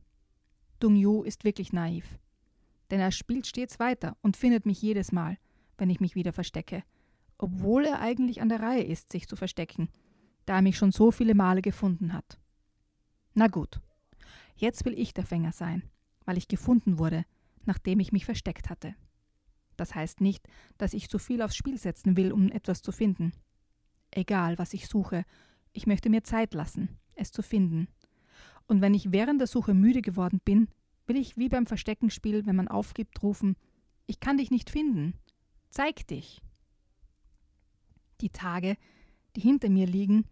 Dung 0.79 0.95
Yu 0.95 1.23
ist 1.23 1.43
wirklich 1.43 1.73
naiv. 1.73 2.19
Denn 2.89 2.99
er 2.99 3.11
spielt 3.11 3.45
stets 3.45 3.79
weiter 3.79 4.17
und 4.21 4.37
findet 4.37 4.65
mich 4.65 4.81
jedes 4.81 5.11
Mal, 5.11 5.37
wenn 5.77 5.89
ich 5.89 5.99
mich 5.99 6.15
wieder 6.15 6.33
verstecke, 6.33 6.83
obwohl 7.37 7.85
er 7.85 7.99
eigentlich 7.99 8.41
an 8.41 8.49
der 8.49 8.61
Reihe 8.61 8.83
ist, 8.83 9.11
sich 9.11 9.27
zu 9.27 9.35
verstecken, 9.35 9.89
da 10.45 10.55
er 10.55 10.61
mich 10.61 10.77
schon 10.77 10.91
so 10.91 11.11
viele 11.11 11.35
Male 11.35 11.61
gefunden 11.61 12.13
hat. 12.13 12.39
Na 13.33 13.47
gut, 13.47 13.79
jetzt 14.55 14.85
will 14.85 14.97
ich 14.97 15.13
der 15.13 15.25
Fänger 15.25 15.51
sein, 15.51 15.83
weil 16.25 16.37
ich 16.37 16.47
gefunden 16.47 16.97
wurde, 16.97 17.25
nachdem 17.65 17.99
ich 17.99 18.11
mich 18.11 18.25
versteckt 18.25 18.69
hatte. 18.69 18.95
Das 19.77 19.95
heißt 19.95 20.19
nicht, 20.21 20.47
dass 20.77 20.93
ich 20.93 21.09
zu 21.09 21.19
viel 21.19 21.41
aufs 21.41 21.55
Spiel 21.55 21.77
setzen 21.77 22.17
will, 22.17 22.31
um 22.31 22.51
etwas 22.51 22.81
zu 22.81 22.91
finden. 22.91 23.31
Egal, 24.11 24.57
was 24.57 24.73
ich 24.73 24.87
suche, 24.87 25.23
ich 25.71 25.87
möchte 25.87 26.09
mir 26.09 26.23
Zeit 26.23 26.53
lassen, 26.53 26.97
es 27.15 27.31
zu 27.31 27.41
finden. 27.41 27.87
Und 28.69 28.81
wenn 28.81 28.93
ich 28.93 29.11
während 29.11 29.41
der 29.41 29.47
Suche 29.47 29.73
müde 29.73 30.03
geworden 30.03 30.39
bin, 30.45 30.67
will 31.07 31.17
ich 31.17 31.37
wie 31.37 31.49
beim 31.49 31.65
Versteckenspiel, 31.65 32.45
wenn 32.45 32.55
man 32.55 32.67
aufgibt, 32.67 33.23
rufen 33.23 33.55
Ich 34.05 34.19
kann 34.19 34.37
dich 34.37 34.51
nicht 34.51 34.69
finden. 34.69 35.15
Zeig 35.71 36.05
dich. 36.05 36.39
Die 38.21 38.29
Tage, 38.29 38.77
die 39.35 39.41
hinter 39.41 39.69
mir 39.69 39.87
liegen, 39.87 40.25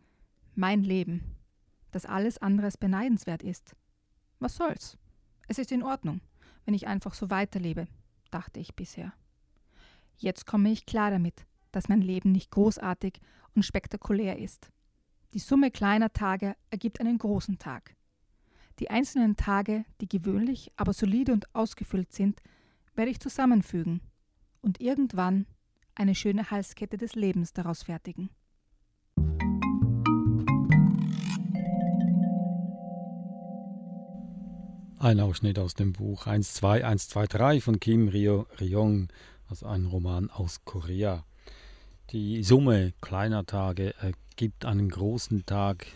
mein 0.54 0.84
Leben, 0.84 1.36
das 1.90 2.06
alles 2.06 2.38
anderes 2.38 2.78
beneidenswert 2.78 3.42
ist. 3.42 3.76
Was 4.38 4.56
soll's? 4.56 5.00
Es 5.48 5.58
ist 5.58 5.72
in 5.72 5.82
Ordnung, 5.82 6.22
wenn 6.66 6.76
ich 6.76 6.86
einfach 6.86 7.16
so 7.16 7.32
weiterlebe, 7.32 7.88
dachte 8.30 8.60
ich 8.60 8.76
bisher. 8.76 9.14
Jetzt 10.16 10.46
komme 10.46 10.70
ich 10.70 10.86
klar 10.86 11.10
damit, 11.10 11.48
dass 11.72 11.90
mein 11.90 12.04
Leben 12.04 12.34
nicht 12.34 12.52
großartig 12.52 13.20
und 13.56 13.64
spektakulär 13.64 14.38
ist. 14.38 14.70
Die 15.34 15.40
Summe 15.40 15.72
kleiner 15.72 16.14
Tage 16.14 16.56
ergibt 16.70 17.00
einen 17.00 17.18
großen 17.18 17.58
Tag. 17.58 17.97
Die 18.80 18.90
einzelnen 18.90 19.36
Tage, 19.36 19.86
die 20.02 20.08
gewöhnlich, 20.08 20.72
aber 20.76 20.94
solide 20.94 21.34
und 21.34 21.54
ausgefüllt 21.56 22.14
sind, 22.14 22.42
werde 22.96 23.12
ich 23.12 23.20
zusammenfügen 23.20 24.02
und 24.62 24.80
irgendwann 24.82 25.48
eine 25.96 26.14
schöne 26.14 26.52
Halskette 26.52 26.98
des 26.98 27.16
Lebens 27.16 27.54
daraus 27.54 27.84
fertigen. 27.84 28.30
Ein 35.00 35.20
Ausschnitt 35.20 35.60
aus 35.60 35.74
dem 35.74 35.94
Buch 35.94 36.24
12123 36.24 37.64
von 37.64 37.80
Kim 37.80 38.08
Ryo 38.08 38.48
Ryong 38.60 39.10
also 39.50 39.66
ein 39.68 39.86
Roman 39.86 40.30
aus 40.30 40.64
Korea. 40.66 41.24
Die 42.12 42.44
Summe 42.44 42.94
kleiner 43.02 43.46
Tage 43.46 43.94
ergibt 44.02 44.66
einen 44.66 44.90
großen 44.90 45.46
Tag. 45.46 45.88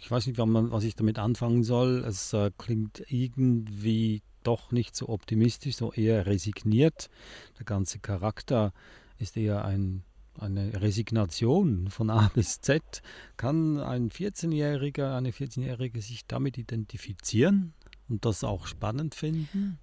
Ich 0.00 0.10
weiß 0.10 0.26
nicht, 0.26 0.38
was 0.38 0.84
ich 0.84 0.96
damit 0.96 1.18
anfangen 1.18 1.64
soll. 1.64 2.04
Es 2.06 2.32
äh, 2.32 2.50
klingt 2.58 3.02
irgendwie 3.08 4.22
doch 4.42 4.72
nicht 4.72 4.96
so 4.96 5.08
optimistisch, 5.08 5.76
so 5.76 5.92
eher 5.92 6.26
resigniert. 6.26 7.10
Der 7.58 7.64
ganze 7.64 7.98
Charakter 7.98 8.72
ist 9.18 9.36
eher 9.36 9.64
ein, 9.64 10.02
eine 10.38 10.80
Resignation 10.80 11.88
von 11.90 12.10
A 12.10 12.30
bis 12.34 12.60
Z. 12.60 13.02
Kann 13.36 13.78
ein 13.78 14.10
14-Jähriger, 14.10 15.16
eine 15.16 15.30
14-Jährige 15.30 16.00
sich 16.00 16.26
damit 16.26 16.58
identifizieren 16.58 17.74
und 18.08 18.24
das 18.24 18.44
auch 18.44 18.66
spannend 18.66 19.14
finden? 19.14 19.78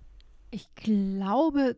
Ich 0.52 0.74
glaube, 0.76 1.78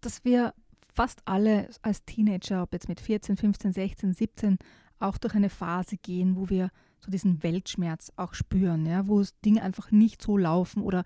dass 0.00 0.24
wir 0.24 0.54
fast 0.94 1.22
alle 1.24 1.68
als 1.82 2.04
Teenager, 2.04 2.62
ob 2.62 2.72
jetzt 2.72 2.88
mit 2.88 3.00
14, 3.00 3.36
15, 3.36 3.72
16, 3.72 4.12
17, 4.12 4.58
auch 4.98 5.18
durch 5.18 5.34
eine 5.34 5.50
Phase 5.50 5.96
gehen, 5.96 6.36
wo 6.36 6.48
wir 6.48 6.70
so 7.04 7.10
diesen 7.10 7.42
Weltschmerz 7.42 8.12
auch 8.16 8.34
spüren, 8.34 8.86
ja, 8.86 9.06
wo 9.06 9.22
Dinge 9.44 9.62
einfach 9.62 9.90
nicht 9.90 10.22
so 10.22 10.36
laufen 10.36 10.82
oder 10.82 11.04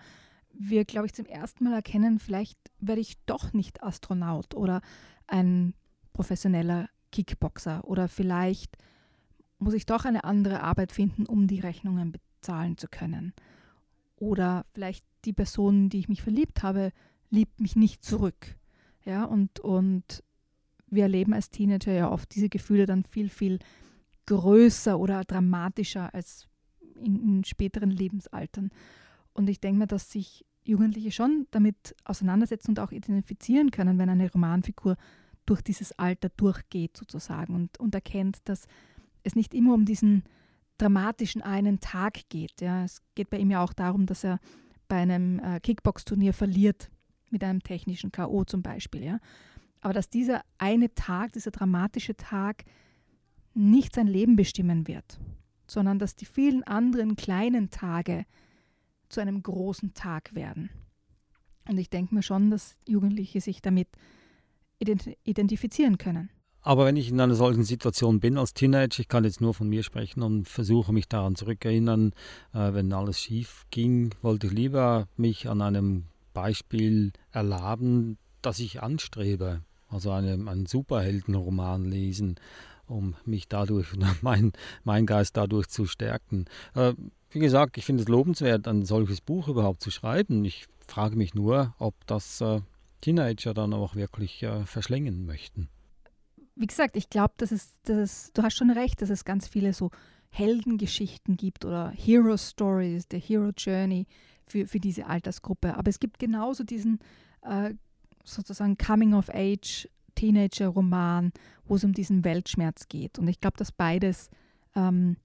wir, 0.52 0.84
glaube 0.84 1.06
ich, 1.06 1.14
zum 1.14 1.26
ersten 1.26 1.64
Mal 1.64 1.74
erkennen, 1.74 2.18
vielleicht 2.18 2.58
werde 2.78 3.00
ich 3.00 3.18
doch 3.26 3.52
nicht 3.52 3.82
Astronaut 3.82 4.54
oder 4.54 4.82
ein 5.26 5.74
professioneller 6.12 6.88
Kickboxer 7.10 7.84
oder 7.84 8.08
vielleicht 8.08 8.76
muss 9.58 9.74
ich 9.74 9.86
doch 9.86 10.04
eine 10.04 10.24
andere 10.24 10.62
Arbeit 10.62 10.92
finden, 10.92 11.26
um 11.26 11.46
die 11.46 11.60
Rechnungen 11.60 12.12
bezahlen 12.12 12.76
zu 12.76 12.88
können. 12.88 13.32
Oder 14.16 14.64
vielleicht 14.72 15.04
die 15.24 15.32
Person, 15.32 15.88
die 15.88 15.98
ich 15.98 16.08
mich 16.08 16.22
verliebt 16.22 16.62
habe, 16.62 16.92
liebt 17.30 17.60
mich 17.60 17.74
nicht 17.76 18.04
zurück. 18.04 18.56
Ja, 19.04 19.24
und, 19.24 19.60
und 19.60 20.22
wir 20.86 21.04
erleben 21.04 21.34
als 21.34 21.50
Teenager 21.50 21.92
ja 21.92 22.10
oft 22.10 22.34
diese 22.34 22.48
Gefühle 22.48 22.86
dann 22.86 23.04
viel, 23.04 23.28
viel 23.28 23.58
größer 24.26 24.98
oder 24.98 25.24
dramatischer 25.24 26.14
als 26.14 26.48
in, 26.96 27.20
in 27.38 27.44
späteren 27.44 27.90
Lebensaltern. 27.90 28.70
Und 29.32 29.48
ich 29.48 29.60
denke 29.60 29.80
mir, 29.80 29.86
dass 29.86 30.10
sich 30.10 30.44
Jugendliche 30.64 31.12
schon 31.12 31.46
damit 31.50 31.94
auseinandersetzen 32.04 32.70
und 32.70 32.80
auch 32.80 32.92
identifizieren 32.92 33.70
können, 33.70 33.98
wenn 33.98 34.08
eine 34.08 34.30
Romanfigur 34.30 34.96
durch 35.46 35.60
dieses 35.60 35.98
Alter 35.98 36.30
durchgeht 36.30 36.96
sozusagen 36.96 37.54
und, 37.54 37.78
und 37.78 37.94
erkennt, 37.94 38.38
dass 38.48 38.66
es 39.22 39.34
nicht 39.34 39.52
immer 39.52 39.74
um 39.74 39.84
diesen 39.84 40.24
dramatischen 40.78 41.42
einen 41.42 41.80
Tag 41.80 42.28
geht. 42.28 42.60
Ja. 42.60 42.84
Es 42.84 43.02
geht 43.14 43.30
bei 43.30 43.38
ihm 43.38 43.50
ja 43.50 43.62
auch 43.62 43.72
darum, 43.72 44.06
dass 44.06 44.24
er 44.24 44.40
bei 44.88 44.96
einem 44.96 45.38
äh, 45.38 45.60
Kickbox-Turnier 45.60 46.32
verliert 46.32 46.90
mit 47.30 47.44
einem 47.44 47.62
technischen 47.62 48.12
K.O. 48.12 48.44
zum 48.44 48.62
Beispiel. 48.62 49.04
Ja? 49.04 49.18
Aber 49.80 49.92
dass 49.92 50.08
dieser 50.08 50.42
eine 50.58 50.94
Tag, 50.94 51.32
dieser 51.32 51.50
dramatische 51.50 52.16
Tag 52.16 52.64
nicht 53.54 53.94
sein 53.94 54.06
Leben 54.06 54.36
bestimmen 54.36 54.86
wird, 54.88 55.18
sondern 55.66 55.98
dass 55.98 56.16
die 56.16 56.26
vielen 56.26 56.64
anderen 56.64 57.16
kleinen 57.16 57.70
Tage 57.70 58.26
zu 59.08 59.20
einem 59.20 59.42
großen 59.42 59.94
Tag 59.94 60.34
werden. 60.34 60.70
Und 61.68 61.78
ich 61.78 61.88
denke 61.88 62.14
mir 62.14 62.22
schon, 62.22 62.50
dass 62.50 62.76
Jugendliche 62.86 63.40
sich 63.40 63.62
damit 63.62 63.88
identifizieren 65.24 65.98
können. 65.98 66.30
Aber 66.60 66.86
wenn 66.86 66.96
ich 66.96 67.10
in 67.10 67.20
einer 67.20 67.34
solchen 67.34 67.62
Situation 67.62 68.20
bin 68.20 68.38
als 68.38 68.54
Teenager, 68.54 69.00
ich 69.00 69.08
kann 69.08 69.24
jetzt 69.24 69.42
nur 69.42 69.52
von 69.52 69.68
mir 69.68 69.82
sprechen 69.82 70.22
und 70.22 70.48
versuche 70.48 70.94
mich 70.94 71.08
daran 71.08 71.36
zurückerinnern, 71.36 72.12
äh, 72.54 72.72
wenn 72.72 72.92
alles 72.92 73.20
schief 73.20 73.66
ging, 73.70 74.14
wollte 74.22 74.46
ich 74.46 74.52
lieber 74.54 75.06
mich 75.16 75.46
an 75.46 75.60
einem 75.60 76.06
Beispiel 76.32 77.12
erlaben, 77.32 78.16
das 78.40 78.60
ich 78.60 78.82
anstrebe. 78.82 79.60
Also 79.88 80.10
eine, 80.10 80.32
einen 80.32 80.64
Superheldenroman 80.64 81.84
lesen, 81.84 82.36
um 82.86 83.14
mich 83.24 83.48
dadurch, 83.48 83.88
mein, 84.22 84.52
mein 84.84 85.06
Geist 85.06 85.36
dadurch 85.36 85.68
zu 85.68 85.86
stärken. 85.86 86.46
Äh, 86.74 86.94
wie 87.30 87.40
gesagt, 87.40 87.78
ich 87.78 87.84
finde 87.84 88.02
es 88.02 88.08
lobenswert, 88.08 88.68
ein 88.68 88.84
solches 88.84 89.20
Buch 89.20 89.48
überhaupt 89.48 89.82
zu 89.82 89.90
schreiben. 89.90 90.44
Ich 90.44 90.66
frage 90.86 91.16
mich 91.16 91.34
nur, 91.34 91.74
ob 91.78 91.94
das 92.06 92.40
äh, 92.40 92.60
Teenager 93.00 93.54
dann 93.54 93.74
auch 93.74 93.96
wirklich 93.96 94.42
äh, 94.42 94.64
verschlingen 94.64 95.26
möchten. 95.26 95.68
wie 96.56 96.66
gesagt, 96.66 96.96
ich 96.96 97.10
glaube, 97.10 97.34
dass 97.36 97.50
es, 97.50 97.72
dass 97.82 97.96
es, 97.96 98.32
du 98.32 98.42
hast 98.42 98.54
schon 98.56 98.70
recht, 98.70 99.02
dass 99.02 99.10
es 99.10 99.24
ganz 99.24 99.48
viele 99.48 99.72
so 99.72 99.90
Heldengeschichten 100.30 101.36
gibt 101.36 101.64
oder 101.64 101.90
Hero 101.90 102.36
Stories, 102.36 103.06
der 103.08 103.20
Hero 103.20 103.50
Journey 103.56 104.06
für, 104.46 104.66
für 104.66 104.80
diese 104.80 105.06
Altersgruppe. 105.06 105.76
Aber 105.76 105.88
es 105.88 106.00
gibt 106.00 106.18
genauso 106.18 106.64
diesen 106.64 106.98
äh, 107.42 107.74
sozusagen 108.24 108.76
Coming 108.78 109.14
of 109.14 109.28
Age 109.32 109.88
Teenager-Roman, 110.14 111.32
wo 111.66 111.76
es 111.76 111.84
um 111.84 111.92
diesen 111.92 112.24
Weltschmerz 112.24 112.88
geht. 112.88 113.18
Und 113.18 113.28
ich 113.28 113.40
glaube, 113.40 113.56
dass 113.56 113.72
beides 113.72 114.30
ähm, 114.74 115.16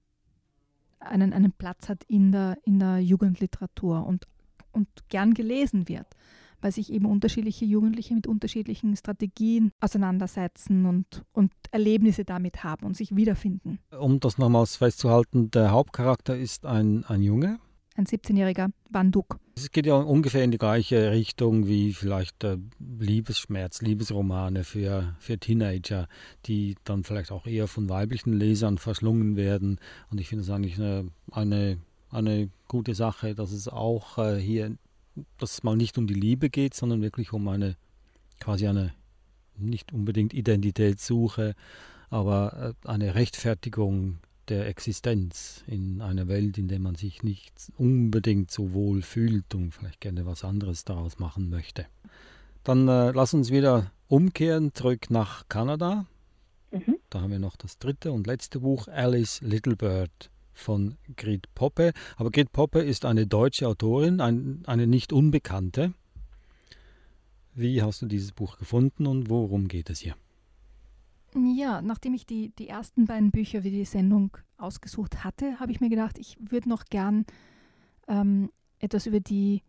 einen, 1.00 1.32
einen 1.32 1.52
Platz 1.52 1.88
hat 1.88 2.04
in 2.04 2.32
der, 2.32 2.58
in 2.64 2.78
der 2.78 2.98
Jugendliteratur 2.98 4.06
und, 4.06 4.26
und 4.72 4.88
gern 5.08 5.34
gelesen 5.34 5.88
wird, 5.88 6.06
weil 6.60 6.72
sich 6.72 6.92
eben 6.92 7.06
unterschiedliche 7.06 7.64
Jugendliche 7.64 8.14
mit 8.14 8.26
unterschiedlichen 8.26 8.96
Strategien 8.96 9.72
auseinandersetzen 9.80 10.86
und, 10.86 11.24
und 11.32 11.52
Erlebnisse 11.70 12.24
damit 12.24 12.62
haben 12.62 12.86
und 12.86 12.96
sich 12.96 13.16
wiederfinden. 13.16 13.78
Um 13.98 14.20
das 14.20 14.38
nochmals 14.38 14.76
festzuhalten, 14.76 15.50
der 15.50 15.70
Hauptcharakter 15.70 16.36
ist 16.36 16.66
ein, 16.66 17.04
ein 17.04 17.22
Junge, 17.22 17.58
ein 17.96 18.06
17-jähriger 18.06 18.70
Banduk. 18.90 19.38
Es 19.56 19.70
geht 19.70 19.86
ja 19.86 19.94
ungefähr 19.94 20.42
in 20.42 20.50
die 20.50 20.58
gleiche 20.58 21.10
Richtung 21.10 21.66
wie 21.66 21.92
vielleicht 21.92 22.44
äh, 22.44 22.56
Liebesschmerz, 22.78 23.82
Liebesromane 23.82 24.64
für, 24.64 25.14
für 25.18 25.38
Teenager, 25.38 26.08
die 26.46 26.76
dann 26.84 27.04
vielleicht 27.04 27.30
auch 27.30 27.46
eher 27.46 27.66
von 27.68 27.88
weiblichen 27.88 28.32
Lesern 28.32 28.78
verschlungen 28.78 29.36
werden. 29.36 29.78
Und 30.10 30.20
ich 30.20 30.28
finde 30.28 30.44
es 30.44 30.50
eigentlich 30.50 30.78
eine, 30.78 31.08
eine, 31.30 31.78
eine 32.10 32.48
gute 32.68 32.94
Sache, 32.94 33.34
dass 33.34 33.52
es 33.52 33.68
auch 33.68 34.18
äh, 34.18 34.40
hier, 34.40 34.76
dass 35.38 35.52
es 35.54 35.62
mal 35.62 35.76
nicht 35.76 35.98
um 35.98 36.06
die 36.06 36.14
Liebe 36.14 36.48
geht, 36.48 36.74
sondern 36.74 37.02
wirklich 37.02 37.32
um 37.32 37.46
eine 37.48 37.76
quasi 38.38 38.66
eine 38.66 38.94
nicht 39.56 39.92
unbedingt 39.92 40.32
Identitätssuche, 40.32 41.54
aber 42.08 42.74
äh, 42.84 42.88
eine 42.88 43.14
Rechtfertigung 43.14 44.18
der 44.50 44.66
Existenz 44.66 45.64
in 45.66 46.02
einer 46.02 46.28
Welt, 46.28 46.58
in 46.58 46.68
der 46.68 46.80
man 46.80 46.96
sich 46.96 47.22
nicht 47.22 47.52
unbedingt 47.78 48.50
so 48.50 48.74
wohl 48.74 49.02
fühlt 49.02 49.54
und 49.54 49.72
vielleicht 49.72 50.00
gerne 50.00 50.26
was 50.26 50.44
anderes 50.44 50.84
daraus 50.84 51.18
machen 51.18 51.48
möchte. 51.48 51.86
Dann 52.64 52.88
äh, 52.88 53.12
lass 53.12 53.32
uns 53.32 53.50
wieder 53.50 53.92
umkehren, 54.08 54.74
zurück 54.74 55.10
nach 55.10 55.48
Kanada. 55.48 56.06
Mhm. 56.72 56.96
Da 57.08 57.22
haben 57.22 57.30
wir 57.30 57.38
noch 57.38 57.56
das 57.56 57.78
dritte 57.78 58.12
und 58.12 58.26
letzte 58.26 58.60
Buch, 58.60 58.88
Alice 58.88 59.40
Littlebird 59.40 60.30
von 60.52 60.96
Grit 61.16 61.46
Poppe. 61.54 61.92
Aber 62.16 62.30
Grit 62.30 62.52
Poppe 62.52 62.80
ist 62.80 63.04
eine 63.04 63.26
deutsche 63.26 63.66
Autorin, 63.66 64.20
ein, 64.20 64.62
eine 64.66 64.86
nicht 64.86 65.12
unbekannte. 65.12 65.94
Wie 67.54 67.82
hast 67.82 68.02
du 68.02 68.06
dieses 68.06 68.32
Buch 68.32 68.58
gefunden 68.58 69.06
und 69.06 69.30
worum 69.30 69.68
geht 69.68 69.90
es 69.90 70.00
hier? 70.00 70.14
Ja, 71.34 71.80
nachdem 71.80 72.14
ich 72.14 72.26
die, 72.26 72.50
die 72.58 72.68
ersten 72.68 73.06
beiden 73.06 73.30
Bücher 73.30 73.62
für 73.62 73.70
die 73.70 73.84
Sendung 73.84 74.36
ausgesucht 74.56 75.22
hatte, 75.22 75.60
habe 75.60 75.70
ich 75.70 75.80
mir 75.80 75.88
gedacht, 75.88 76.18
ich 76.18 76.36
würde 76.40 76.68
noch 76.68 76.84
gern 76.86 77.24
ähm, 78.08 78.50
etwas 78.80 79.06
über 79.06 79.20
die, 79.20 79.62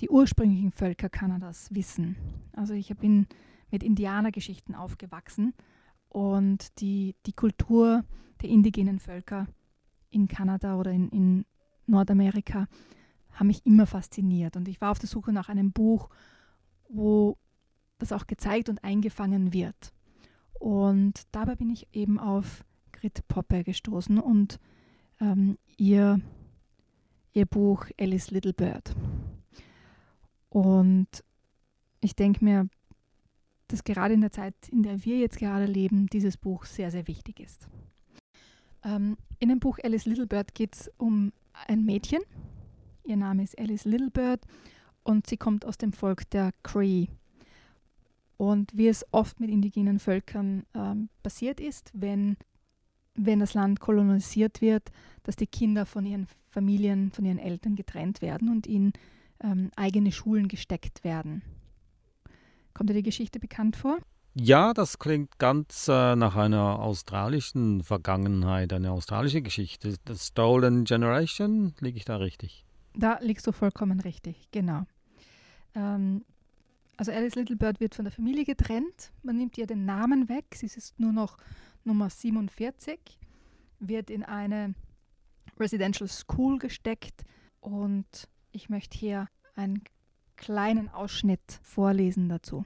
die 0.00 0.08
ursprünglichen 0.08 0.72
Völker 0.72 1.10
Kanadas 1.10 1.74
wissen. 1.74 2.16
Also 2.52 2.72
ich 2.74 2.88
bin 2.96 3.26
mit 3.70 3.82
Indianergeschichten 3.82 4.74
aufgewachsen 4.74 5.54
und 6.08 6.80
die, 6.80 7.14
die 7.26 7.32
Kultur 7.32 8.04
der 8.40 8.48
indigenen 8.48 8.98
Völker 8.98 9.46
in 10.10 10.28
Kanada 10.28 10.76
oder 10.76 10.92
in, 10.92 11.08
in 11.10 11.44
Nordamerika 11.86 12.68
haben 13.32 13.46
mich 13.46 13.64
immer 13.64 13.86
fasziniert. 13.86 14.56
Und 14.56 14.68
ich 14.68 14.80
war 14.80 14.90
auf 14.90 14.98
der 14.98 15.08
Suche 15.08 15.32
nach 15.32 15.48
einem 15.48 15.72
Buch, 15.72 16.10
wo 16.88 17.38
das 17.98 18.12
auch 18.12 18.26
gezeigt 18.26 18.68
und 18.68 18.84
eingefangen 18.84 19.52
wird. 19.52 19.92
Und 20.62 21.22
dabei 21.32 21.56
bin 21.56 21.70
ich 21.70 21.88
eben 21.92 22.20
auf 22.20 22.64
Grit 22.92 23.26
Poppe 23.26 23.64
gestoßen 23.64 24.20
und 24.20 24.60
ähm, 25.20 25.58
ihr, 25.76 26.20
ihr 27.32 27.46
Buch 27.46 27.86
Alice 27.98 28.30
Little 28.30 28.52
Bird. 28.52 28.94
Und 30.50 31.08
ich 32.00 32.14
denke 32.14 32.44
mir, 32.44 32.68
dass 33.66 33.82
gerade 33.82 34.14
in 34.14 34.20
der 34.20 34.30
Zeit, 34.30 34.54
in 34.70 34.84
der 34.84 35.04
wir 35.04 35.18
jetzt 35.18 35.40
gerade 35.40 35.66
leben, 35.66 36.06
dieses 36.06 36.36
Buch 36.36 36.64
sehr, 36.64 36.92
sehr 36.92 37.08
wichtig 37.08 37.40
ist. 37.40 37.66
Ähm, 38.84 39.16
in 39.40 39.48
dem 39.48 39.58
Buch 39.58 39.80
Alice 39.82 40.06
Little 40.06 40.28
Bird 40.28 40.54
geht 40.54 40.76
es 40.76 40.92
um 40.96 41.32
ein 41.66 41.84
Mädchen. 41.84 42.22
Ihr 43.02 43.16
Name 43.16 43.42
ist 43.42 43.58
Alice 43.58 43.84
Little 43.84 44.12
Bird 44.12 44.44
und 45.02 45.26
sie 45.26 45.38
kommt 45.38 45.64
aus 45.64 45.76
dem 45.76 45.92
Volk 45.92 46.30
der 46.30 46.52
Cree. 46.62 47.08
Und 48.42 48.76
wie 48.76 48.88
es 48.88 49.06
oft 49.12 49.38
mit 49.38 49.50
indigenen 49.50 50.00
Völkern 50.00 50.66
ähm, 50.74 51.10
passiert 51.22 51.60
ist, 51.60 51.92
wenn, 51.94 52.36
wenn 53.14 53.38
das 53.38 53.54
Land 53.54 53.78
kolonisiert 53.78 54.60
wird, 54.60 54.90
dass 55.22 55.36
die 55.36 55.46
Kinder 55.46 55.86
von 55.86 56.04
ihren 56.04 56.26
Familien, 56.50 57.12
von 57.12 57.24
ihren 57.24 57.38
Eltern 57.38 57.76
getrennt 57.76 58.20
werden 58.20 58.48
und 58.48 58.66
in 58.66 58.94
ähm, 59.44 59.70
eigene 59.76 60.10
Schulen 60.10 60.48
gesteckt 60.48 61.04
werden. 61.04 61.42
Kommt 62.74 62.90
dir 62.90 62.94
die 62.94 63.04
Geschichte 63.04 63.38
bekannt 63.38 63.76
vor? 63.76 63.98
Ja, 64.34 64.74
das 64.74 64.98
klingt 64.98 65.38
ganz 65.38 65.86
äh, 65.86 66.16
nach 66.16 66.34
einer 66.34 66.80
australischen 66.80 67.84
Vergangenheit, 67.84 68.72
eine 68.72 68.90
australische 68.90 69.42
Geschichte. 69.42 69.94
The 70.08 70.16
Stolen 70.16 70.82
Generation, 70.82 71.74
liege 71.78 71.98
ich 71.98 72.06
da 72.06 72.16
richtig? 72.16 72.64
Da 72.94 73.20
liegst 73.20 73.46
du 73.46 73.52
vollkommen 73.52 74.00
richtig, 74.00 74.48
genau. 74.50 74.82
Ähm, 75.76 76.24
also 76.96 77.12
Alice 77.12 77.34
Littlebird 77.34 77.80
wird 77.80 77.94
von 77.94 78.04
der 78.04 78.12
Familie 78.12 78.44
getrennt. 78.44 79.12
Man 79.22 79.36
nimmt 79.36 79.58
ihr 79.58 79.66
den 79.66 79.84
Namen 79.84 80.28
weg. 80.28 80.54
Sie 80.54 80.66
ist 80.66 80.98
nur 81.00 81.12
noch 81.12 81.36
Nummer 81.84 82.10
47, 82.10 82.98
wird 83.80 84.10
in 84.10 84.22
eine 84.22 84.74
Residential 85.58 86.08
School 86.08 86.58
gesteckt 86.58 87.24
und 87.60 88.28
ich 88.52 88.68
möchte 88.68 88.96
hier 88.98 89.28
einen 89.54 89.82
kleinen 90.36 90.88
Ausschnitt 90.88 91.60
vorlesen 91.62 92.28
dazu. 92.28 92.64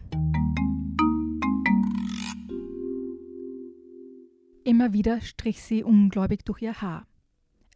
Immer 4.65 4.93
wieder 4.93 5.21
strich 5.21 5.63
sie 5.63 5.85
ungläubig 5.85 6.45
durch 6.45 6.61
ihr 6.63 6.81
Haar. 6.83 7.07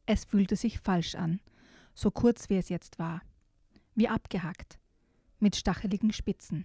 Es 0.07 0.25
fühlte 0.25 0.57
sich 0.57 0.81
falsch 0.81 1.15
an, 1.15 1.41
so 1.95 2.11
kurz 2.11 2.51
wie 2.51 2.57
es 2.57 2.69
jetzt 2.69 2.99
war, 2.99 3.23
wie 3.95 4.09
abgehackt 4.09 4.80
mit 5.41 5.57
stacheligen 5.57 6.13
Spitzen. 6.13 6.65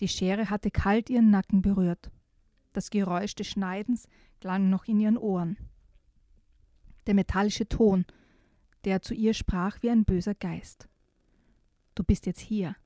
Die 0.00 0.08
Schere 0.08 0.50
hatte 0.50 0.70
kalt 0.70 1.10
ihren 1.10 1.30
Nacken 1.30 1.62
berührt. 1.62 2.10
Das 2.72 2.90
Geräusch 2.90 3.34
des 3.34 3.48
Schneidens 3.48 4.08
klang 4.40 4.70
noch 4.70 4.84
in 4.84 5.00
ihren 5.00 5.18
Ohren. 5.18 5.56
Der 7.06 7.14
metallische 7.14 7.68
Ton, 7.68 8.04
der 8.84 9.02
zu 9.02 9.14
ihr 9.14 9.34
sprach 9.34 9.82
wie 9.82 9.90
ein 9.90 10.04
böser 10.04 10.34
Geist. 10.34 10.88
Du 11.94 12.04
bist 12.04 12.26
jetzt 12.26 12.40
hier, 12.40 12.76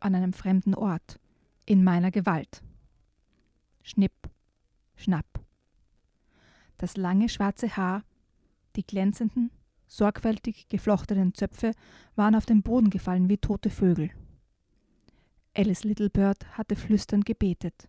an 0.00 0.14
einem 0.14 0.32
fremden 0.32 0.74
Ort, 0.74 1.20
in 1.64 1.84
meiner 1.84 2.10
Gewalt. 2.10 2.62
Schnipp, 3.82 4.28
schnapp. 4.96 5.44
Das 6.78 6.96
lange 6.96 7.28
schwarze 7.28 7.76
Haar, 7.76 8.04
die 8.74 8.86
glänzenden, 8.86 9.50
sorgfältig 9.88 10.68
geflochtenen 10.68 11.34
Zöpfe 11.34 11.72
waren 12.14 12.34
auf 12.34 12.46
den 12.46 12.62
Boden 12.62 12.90
gefallen 12.90 13.28
wie 13.28 13.38
tote 13.38 13.70
Vögel. 13.70 14.10
Alice 15.54 15.82
Littlebird 15.82 16.56
hatte 16.56 16.76
flüsternd 16.76 17.24
gebetet, 17.24 17.88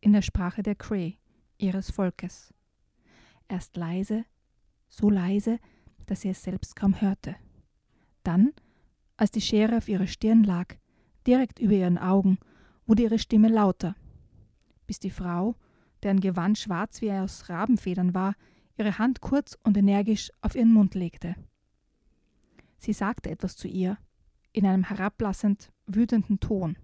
in 0.00 0.12
der 0.12 0.22
Sprache 0.22 0.62
der 0.62 0.74
Cray, 0.74 1.18
ihres 1.58 1.90
Volkes. 1.90 2.54
Erst 3.48 3.76
leise, 3.76 4.24
so 4.88 5.10
leise, 5.10 5.58
dass 6.06 6.22
sie 6.22 6.30
es 6.30 6.42
selbst 6.42 6.76
kaum 6.76 7.00
hörte. 7.00 7.36
Dann, 8.22 8.52
als 9.16 9.30
die 9.30 9.40
Schere 9.40 9.76
auf 9.76 9.88
ihrer 9.88 10.06
Stirn 10.06 10.44
lag, 10.44 10.76
direkt 11.26 11.58
über 11.58 11.74
ihren 11.74 11.98
Augen, 11.98 12.38
wurde 12.86 13.02
ihre 13.02 13.18
Stimme 13.18 13.48
lauter, 13.48 13.96
bis 14.86 14.98
die 14.98 15.10
Frau, 15.10 15.56
deren 16.02 16.20
Gewand 16.20 16.58
schwarz 16.58 17.00
wie 17.00 17.12
aus 17.12 17.48
Rabenfedern 17.48 18.14
war, 18.14 18.34
ihre 18.76 18.98
Hand 18.98 19.20
kurz 19.20 19.56
und 19.62 19.76
energisch 19.76 20.30
auf 20.40 20.54
ihren 20.54 20.72
Mund 20.72 20.94
legte. 20.94 21.36
Sie 22.78 22.92
sagte 22.92 23.30
etwas 23.30 23.56
zu 23.56 23.68
ihr, 23.68 23.98
in 24.52 24.66
einem 24.66 24.84
herablassend, 24.84 25.72
wütenden 25.86 26.40
Ton. 26.40 26.76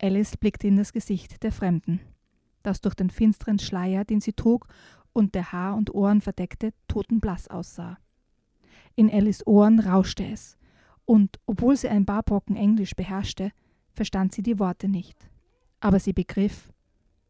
Alice 0.00 0.36
blickte 0.36 0.66
in 0.66 0.76
das 0.76 0.92
Gesicht 0.92 1.42
der 1.42 1.52
Fremden, 1.52 2.00
das 2.62 2.80
durch 2.80 2.94
den 2.94 3.10
finsteren 3.10 3.58
Schleier, 3.58 4.04
den 4.04 4.20
sie 4.20 4.32
trug 4.32 4.66
und 5.12 5.34
der 5.34 5.52
Haar 5.52 5.76
und 5.76 5.94
Ohren 5.94 6.20
verdeckte, 6.20 6.72
totenblass 6.88 7.48
aussah. 7.48 7.98
In 8.96 9.10
Alice 9.10 9.46
Ohren 9.46 9.80
rauschte 9.80 10.24
es, 10.26 10.56
und 11.04 11.38
obwohl 11.46 11.76
sie 11.76 11.88
ein 11.88 12.06
paar 12.06 12.22
Brocken 12.22 12.56
Englisch 12.56 12.94
beherrschte, 12.94 13.52
verstand 13.92 14.32
sie 14.32 14.42
die 14.42 14.58
Worte 14.58 14.88
nicht. 14.88 15.30
Aber 15.80 15.98
sie 15.98 16.12
begriff, 16.12 16.72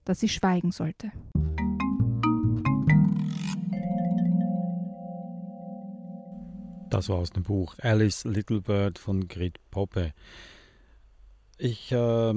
dass 0.05 0.21
sie 0.21 0.29
schweigen 0.29 0.71
sollte. 0.71 1.11
Das 6.94 7.09
war 7.09 7.16
aus 7.16 7.30
dem 7.30 7.42
Buch 7.42 7.74
Alice 7.80 8.22
Littlebird 8.22 9.00
von 9.00 9.26
Grit 9.26 9.59
Poppe. 9.72 10.12
Ich 11.59 11.90
äh, 11.90 12.35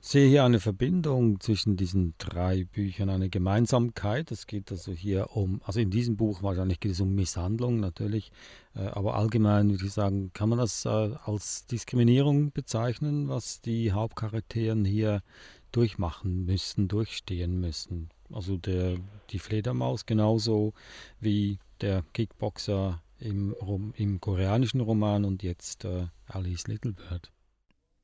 sehe 0.00 0.28
hier 0.28 0.42
eine 0.42 0.58
Verbindung 0.58 1.38
zwischen 1.38 1.76
diesen 1.76 2.14
drei 2.18 2.64
Büchern, 2.64 3.08
eine 3.08 3.28
Gemeinsamkeit. 3.28 4.32
Es 4.32 4.48
geht 4.48 4.72
also 4.72 4.90
hier 4.90 5.36
um, 5.36 5.60
also 5.64 5.78
in 5.78 5.90
diesem 5.90 6.16
Buch 6.16 6.42
wahrscheinlich 6.42 6.80
geht 6.80 6.90
es 6.90 7.00
um 7.00 7.14
Misshandlung 7.14 7.78
natürlich, 7.78 8.32
äh, 8.74 8.80
aber 8.80 9.14
allgemein 9.14 9.70
würde 9.70 9.86
ich 9.86 9.92
sagen, 9.92 10.32
kann 10.32 10.48
man 10.48 10.58
das 10.58 10.84
äh, 10.84 10.88
als 10.88 11.66
Diskriminierung 11.66 12.50
bezeichnen, 12.50 13.28
was 13.28 13.60
die 13.60 13.92
Hauptcharakteren 13.92 14.84
hier 14.84 15.22
durchmachen 15.70 16.46
müssen, 16.46 16.88
durchstehen 16.88 17.60
müssen. 17.60 18.08
Also 18.32 18.56
der, 18.56 18.96
die 19.30 19.38
Fledermaus 19.38 20.04
genauso 20.04 20.74
wie 21.20 21.60
der 21.80 22.02
Kickboxer 22.12 23.00
im, 23.18 23.54
im 23.96 24.20
koreanischen 24.20 24.80
Roman 24.80 25.24
und 25.24 25.42
jetzt 25.42 25.84
äh, 25.84 26.06
Alice 26.26 26.66
Littlebird. 26.66 27.32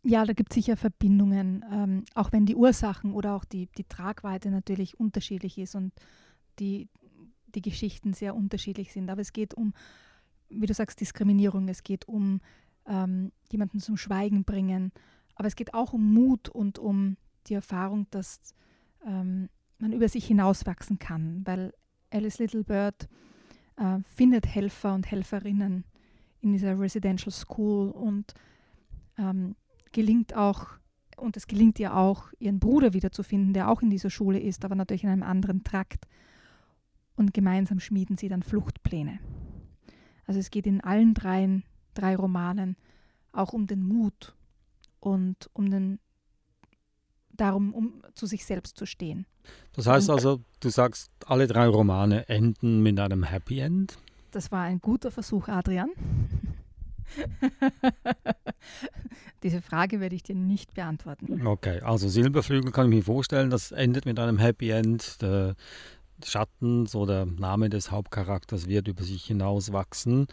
Ja, 0.05 0.25
da 0.25 0.33
gibt 0.33 0.53
es 0.53 0.57
sicher 0.57 0.77
Verbindungen, 0.77 1.65
ähm, 1.71 2.05
auch 2.15 2.33
wenn 2.33 2.45
die 2.45 2.57
Ursachen 2.57 3.13
oder 3.13 3.35
auch 3.35 3.45
die, 3.45 3.69
die 3.79 3.85
Tragweite 3.85 4.51
natürlich 4.51 4.99
unterschiedlich 4.99 5.59
ist 5.59 5.77
und 5.77 5.93
die, 6.59 6.89
die 7.55 7.63
Geschichten 7.63 8.13
sehr 8.13 8.35
unterschiedlich 8.35 8.93
sind. 8.93 9.11
Aber 9.11 9.21
es 9.21 9.33
geht 9.33 9.55
um, 9.55 9.75
wie 10.49 10.67
du 10.67 10.75
sagst, 10.75 11.01
Diskriminierung, 11.01 11.69
es 11.69 11.85
geht 11.85 12.09
um 12.09 12.41
ähm, 12.87 13.31
jemanden 13.51 13.79
zum 13.79 13.97
Schweigen 13.97 14.45
bringen, 14.45 14.91
aber 15.37 15.47
es 15.47 15.55
geht 15.55 15.73
auch 15.73 15.93
um 15.93 16.13
Mut 16.13 16.49
und 16.49 16.81
um 16.81 17.17
die 17.47 17.55
Erfahrung, 17.55 18.07
dass 18.11 18.41
ähm, 19.07 19.49
man 19.79 19.93
über 19.93 20.09
sich 20.09 20.27
hinauswachsen 20.27 20.99
kann, 20.99 21.43
weil 21.45 21.73
Alice 22.11 22.39
Littlebird 22.39 23.09
äh, 23.77 23.99
findet 24.15 24.47
Helfer 24.47 24.95
und 24.95 25.11
Helferinnen 25.11 25.85
in 26.41 26.53
dieser 26.53 26.79
Residential 26.79 27.31
School 27.31 27.91
und 27.91 28.35
ähm, 29.19 29.55
gelingt 29.93 30.35
auch, 30.35 30.67
und 31.17 31.37
es 31.37 31.47
gelingt 31.47 31.79
ihr 31.79 31.97
auch, 31.97 32.33
ihren 32.39 32.59
Bruder 32.59 32.93
wiederzufinden, 32.93 33.55
der 33.55 33.71
auch 33.71 33.83
in 33.83 33.91
dieser 33.91 34.11
Schule 34.11 34.41
ist, 34.41 34.65
aber 34.65 34.75
natürlich 34.75 35.05
in 35.05 35.11
einem 35.11 35.23
anderen 35.23 35.63
Trakt. 35.63 36.07
Und 37.15 37.35
gemeinsam 37.35 37.79
schmieden 37.79 38.17
sie 38.17 38.29
dann 38.29 38.43
Fluchtpläne. 38.43 39.21
Also 40.27 40.41
es 40.41 40.51
geht 40.51 40.67
in 40.67 40.81
allen 40.81 41.15
dreien, 41.15 41.63
drei 41.95 42.17
Romanen 42.17 42.77
auch 43.33 43.53
um 43.53 43.67
den 43.67 43.83
Mut 43.83 44.35
und 45.01 45.51
um 45.53 45.71
den 45.71 45.99
darum, 47.33 47.75
um 47.75 48.03
zu 48.15 48.27
sich 48.27 48.45
selbst 48.45 48.77
zu 48.77 48.87
stehen. 48.87 49.27
Das 49.75 49.87
heißt 49.87 50.11
also, 50.11 50.41
du 50.61 50.69
sagst, 50.69 51.11
alle 51.27 51.47
drei 51.47 51.67
Romane 51.67 52.29
enden 52.29 52.83
mit 52.83 52.99
einem 53.01 53.25
Happy 53.25 53.61
End? 53.61 53.99
Das 54.31 54.53
war 54.53 54.63
ein 54.63 54.81
guter 54.81 55.11
Versuch, 55.11 55.49
Adrian. 55.49 55.91
Diese 59.43 59.61
Frage 59.61 60.01
werde 60.01 60.15
ich 60.15 60.23
dir 60.23 60.35
nicht 60.35 60.75
beantworten. 60.75 61.47
Okay, 61.47 61.81
also 61.81 62.09
Silberflügel 62.09 62.71
kann 62.71 62.87
ich 62.87 62.95
mir 62.95 63.03
vorstellen, 63.03 63.51
das 63.51 63.73
endet 63.73 64.07
mit 64.07 64.19
einem 64.19 64.39
Happy 64.39 64.71
End. 64.71 65.21
Der 65.21 65.57
Schatten, 66.25 66.87
so 66.87 67.07
der 67.07 67.27
Name 67.27 67.69
des 67.69 67.91
Hauptcharakters, 67.91 68.69
wird 68.69 68.89
über 68.89 69.03
sich 69.03 69.25
hinauswachsen. 69.25 70.27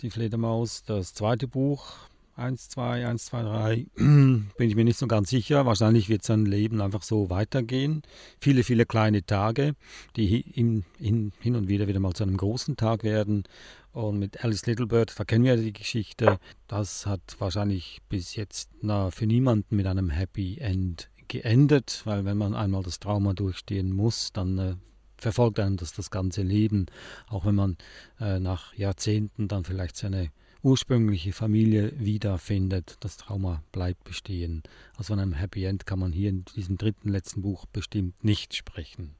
Die 0.00 0.10
Fledermaus, 0.10 0.82
das 0.82 1.14
zweite 1.14 1.46
Buch, 1.46 2.08
1, 2.36 2.68
2, 2.68 3.06
1, 3.06 3.26
2, 3.26 3.42
3, 3.42 3.86
bin 3.96 4.50
ich 4.58 4.74
mir 4.74 4.84
nicht 4.84 4.98
so 4.98 5.06
ganz 5.06 5.30
sicher. 5.30 5.66
Wahrscheinlich 5.66 6.08
wird 6.08 6.24
sein 6.24 6.46
Leben 6.46 6.80
einfach 6.80 7.02
so 7.02 7.30
weitergehen. 7.30 8.02
Viele, 8.40 8.64
viele 8.64 8.86
kleine 8.86 9.24
Tage, 9.24 9.74
die 10.16 10.26
hin, 10.26 10.84
hin, 10.98 11.32
hin 11.38 11.54
und 11.54 11.68
wieder 11.68 11.86
wieder 11.86 12.00
mal 12.00 12.12
zu 12.12 12.24
einem 12.24 12.36
großen 12.36 12.76
Tag 12.76 13.04
werden. 13.04 13.44
Und 13.92 14.18
mit 14.18 14.42
Alice 14.42 14.66
Littlebird, 14.66 15.14
da 15.16 15.24
kennen 15.24 15.44
wir 15.44 15.54
ja 15.54 15.62
die 15.62 15.72
Geschichte, 15.72 16.40
das 16.66 17.06
hat 17.06 17.36
wahrscheinlich 17.38 18.00
bis 18.08 18.34
jetzt 18.34 18.70
na, 18.80 19.12
für 19.12 19.26
niemanden 19.26 19.76
mit 19.76 19.86
einem 19.86 20.10
Happy 20.10 20.58
End 20.58 21.10
geendet, 21.28 22.02
weil 22.04 22.24
wenn 22.24 22.36
man 22.36 22.54
einmal 22.54 22.82
das 22.82 22.98
Trauma 22.98 23.34
durchstehen 23.34 23.92
muss, 23.92 24.32
dann 24.32 24.58
äh, 24.58 24.74
verfolgt 25.16 25.60
einem 25.60 25.76
das 25.76 25.92
das 25.92 26.10
ganze 26.10 26.42
Leben, 26.42 26.86
auch 27.28 27.46
wenn 27.46 27.54
man 27.54 27.76
äh, 28.18 28.40
nach 28.40 28.74
Jahrzehnten 28.74 29.46
dann 29.46 29.64
vielleicht 29.64 29.96
seine 29.96 30.30
ursprüngliche 30.64 31.32
Familie 31.32 31.92
wiederfindet. 31.98 32.96
Das 33.00 33.16
Trauma 33.16 33.62
bleibt 33.70 34.02
bestehen. 34.04 34.62
Also 34.96 35.12
von 35.12 35.20
einem 35.20 35.34
Happy 35.34 35.64
End 35.64 35.86
kann 35.86 35.98
man 35.98 36.12
hier 36.12 36.30
in 36.30 36.44
diesem 36.56 36.78
dritten 36.78 37.10
letzten 37.10 37.42
Buch 37.42 37.66
bestimmt 37.66 38.24
nicht 38.24 38.54
sprechen. 38.54 39.14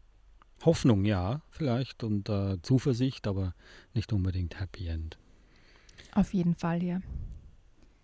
Hoffnung 0.65 1.05
ja, 1.05 1.43
vielleicht 1.51 2.03
und 2.03 2.29
äh, 2.31 2.61
Zuversicht, 2.63 3.27
aber 3.27 3.55
nicht 3.93 4.13
unbedingt 4.13 4.59
Happy 4.59 4.89
End. 4.89 5.19
Auf 6.13 6.33
jeden 6.33 6.55
Fall, 6.55 6.83
ja. 6.83 7.03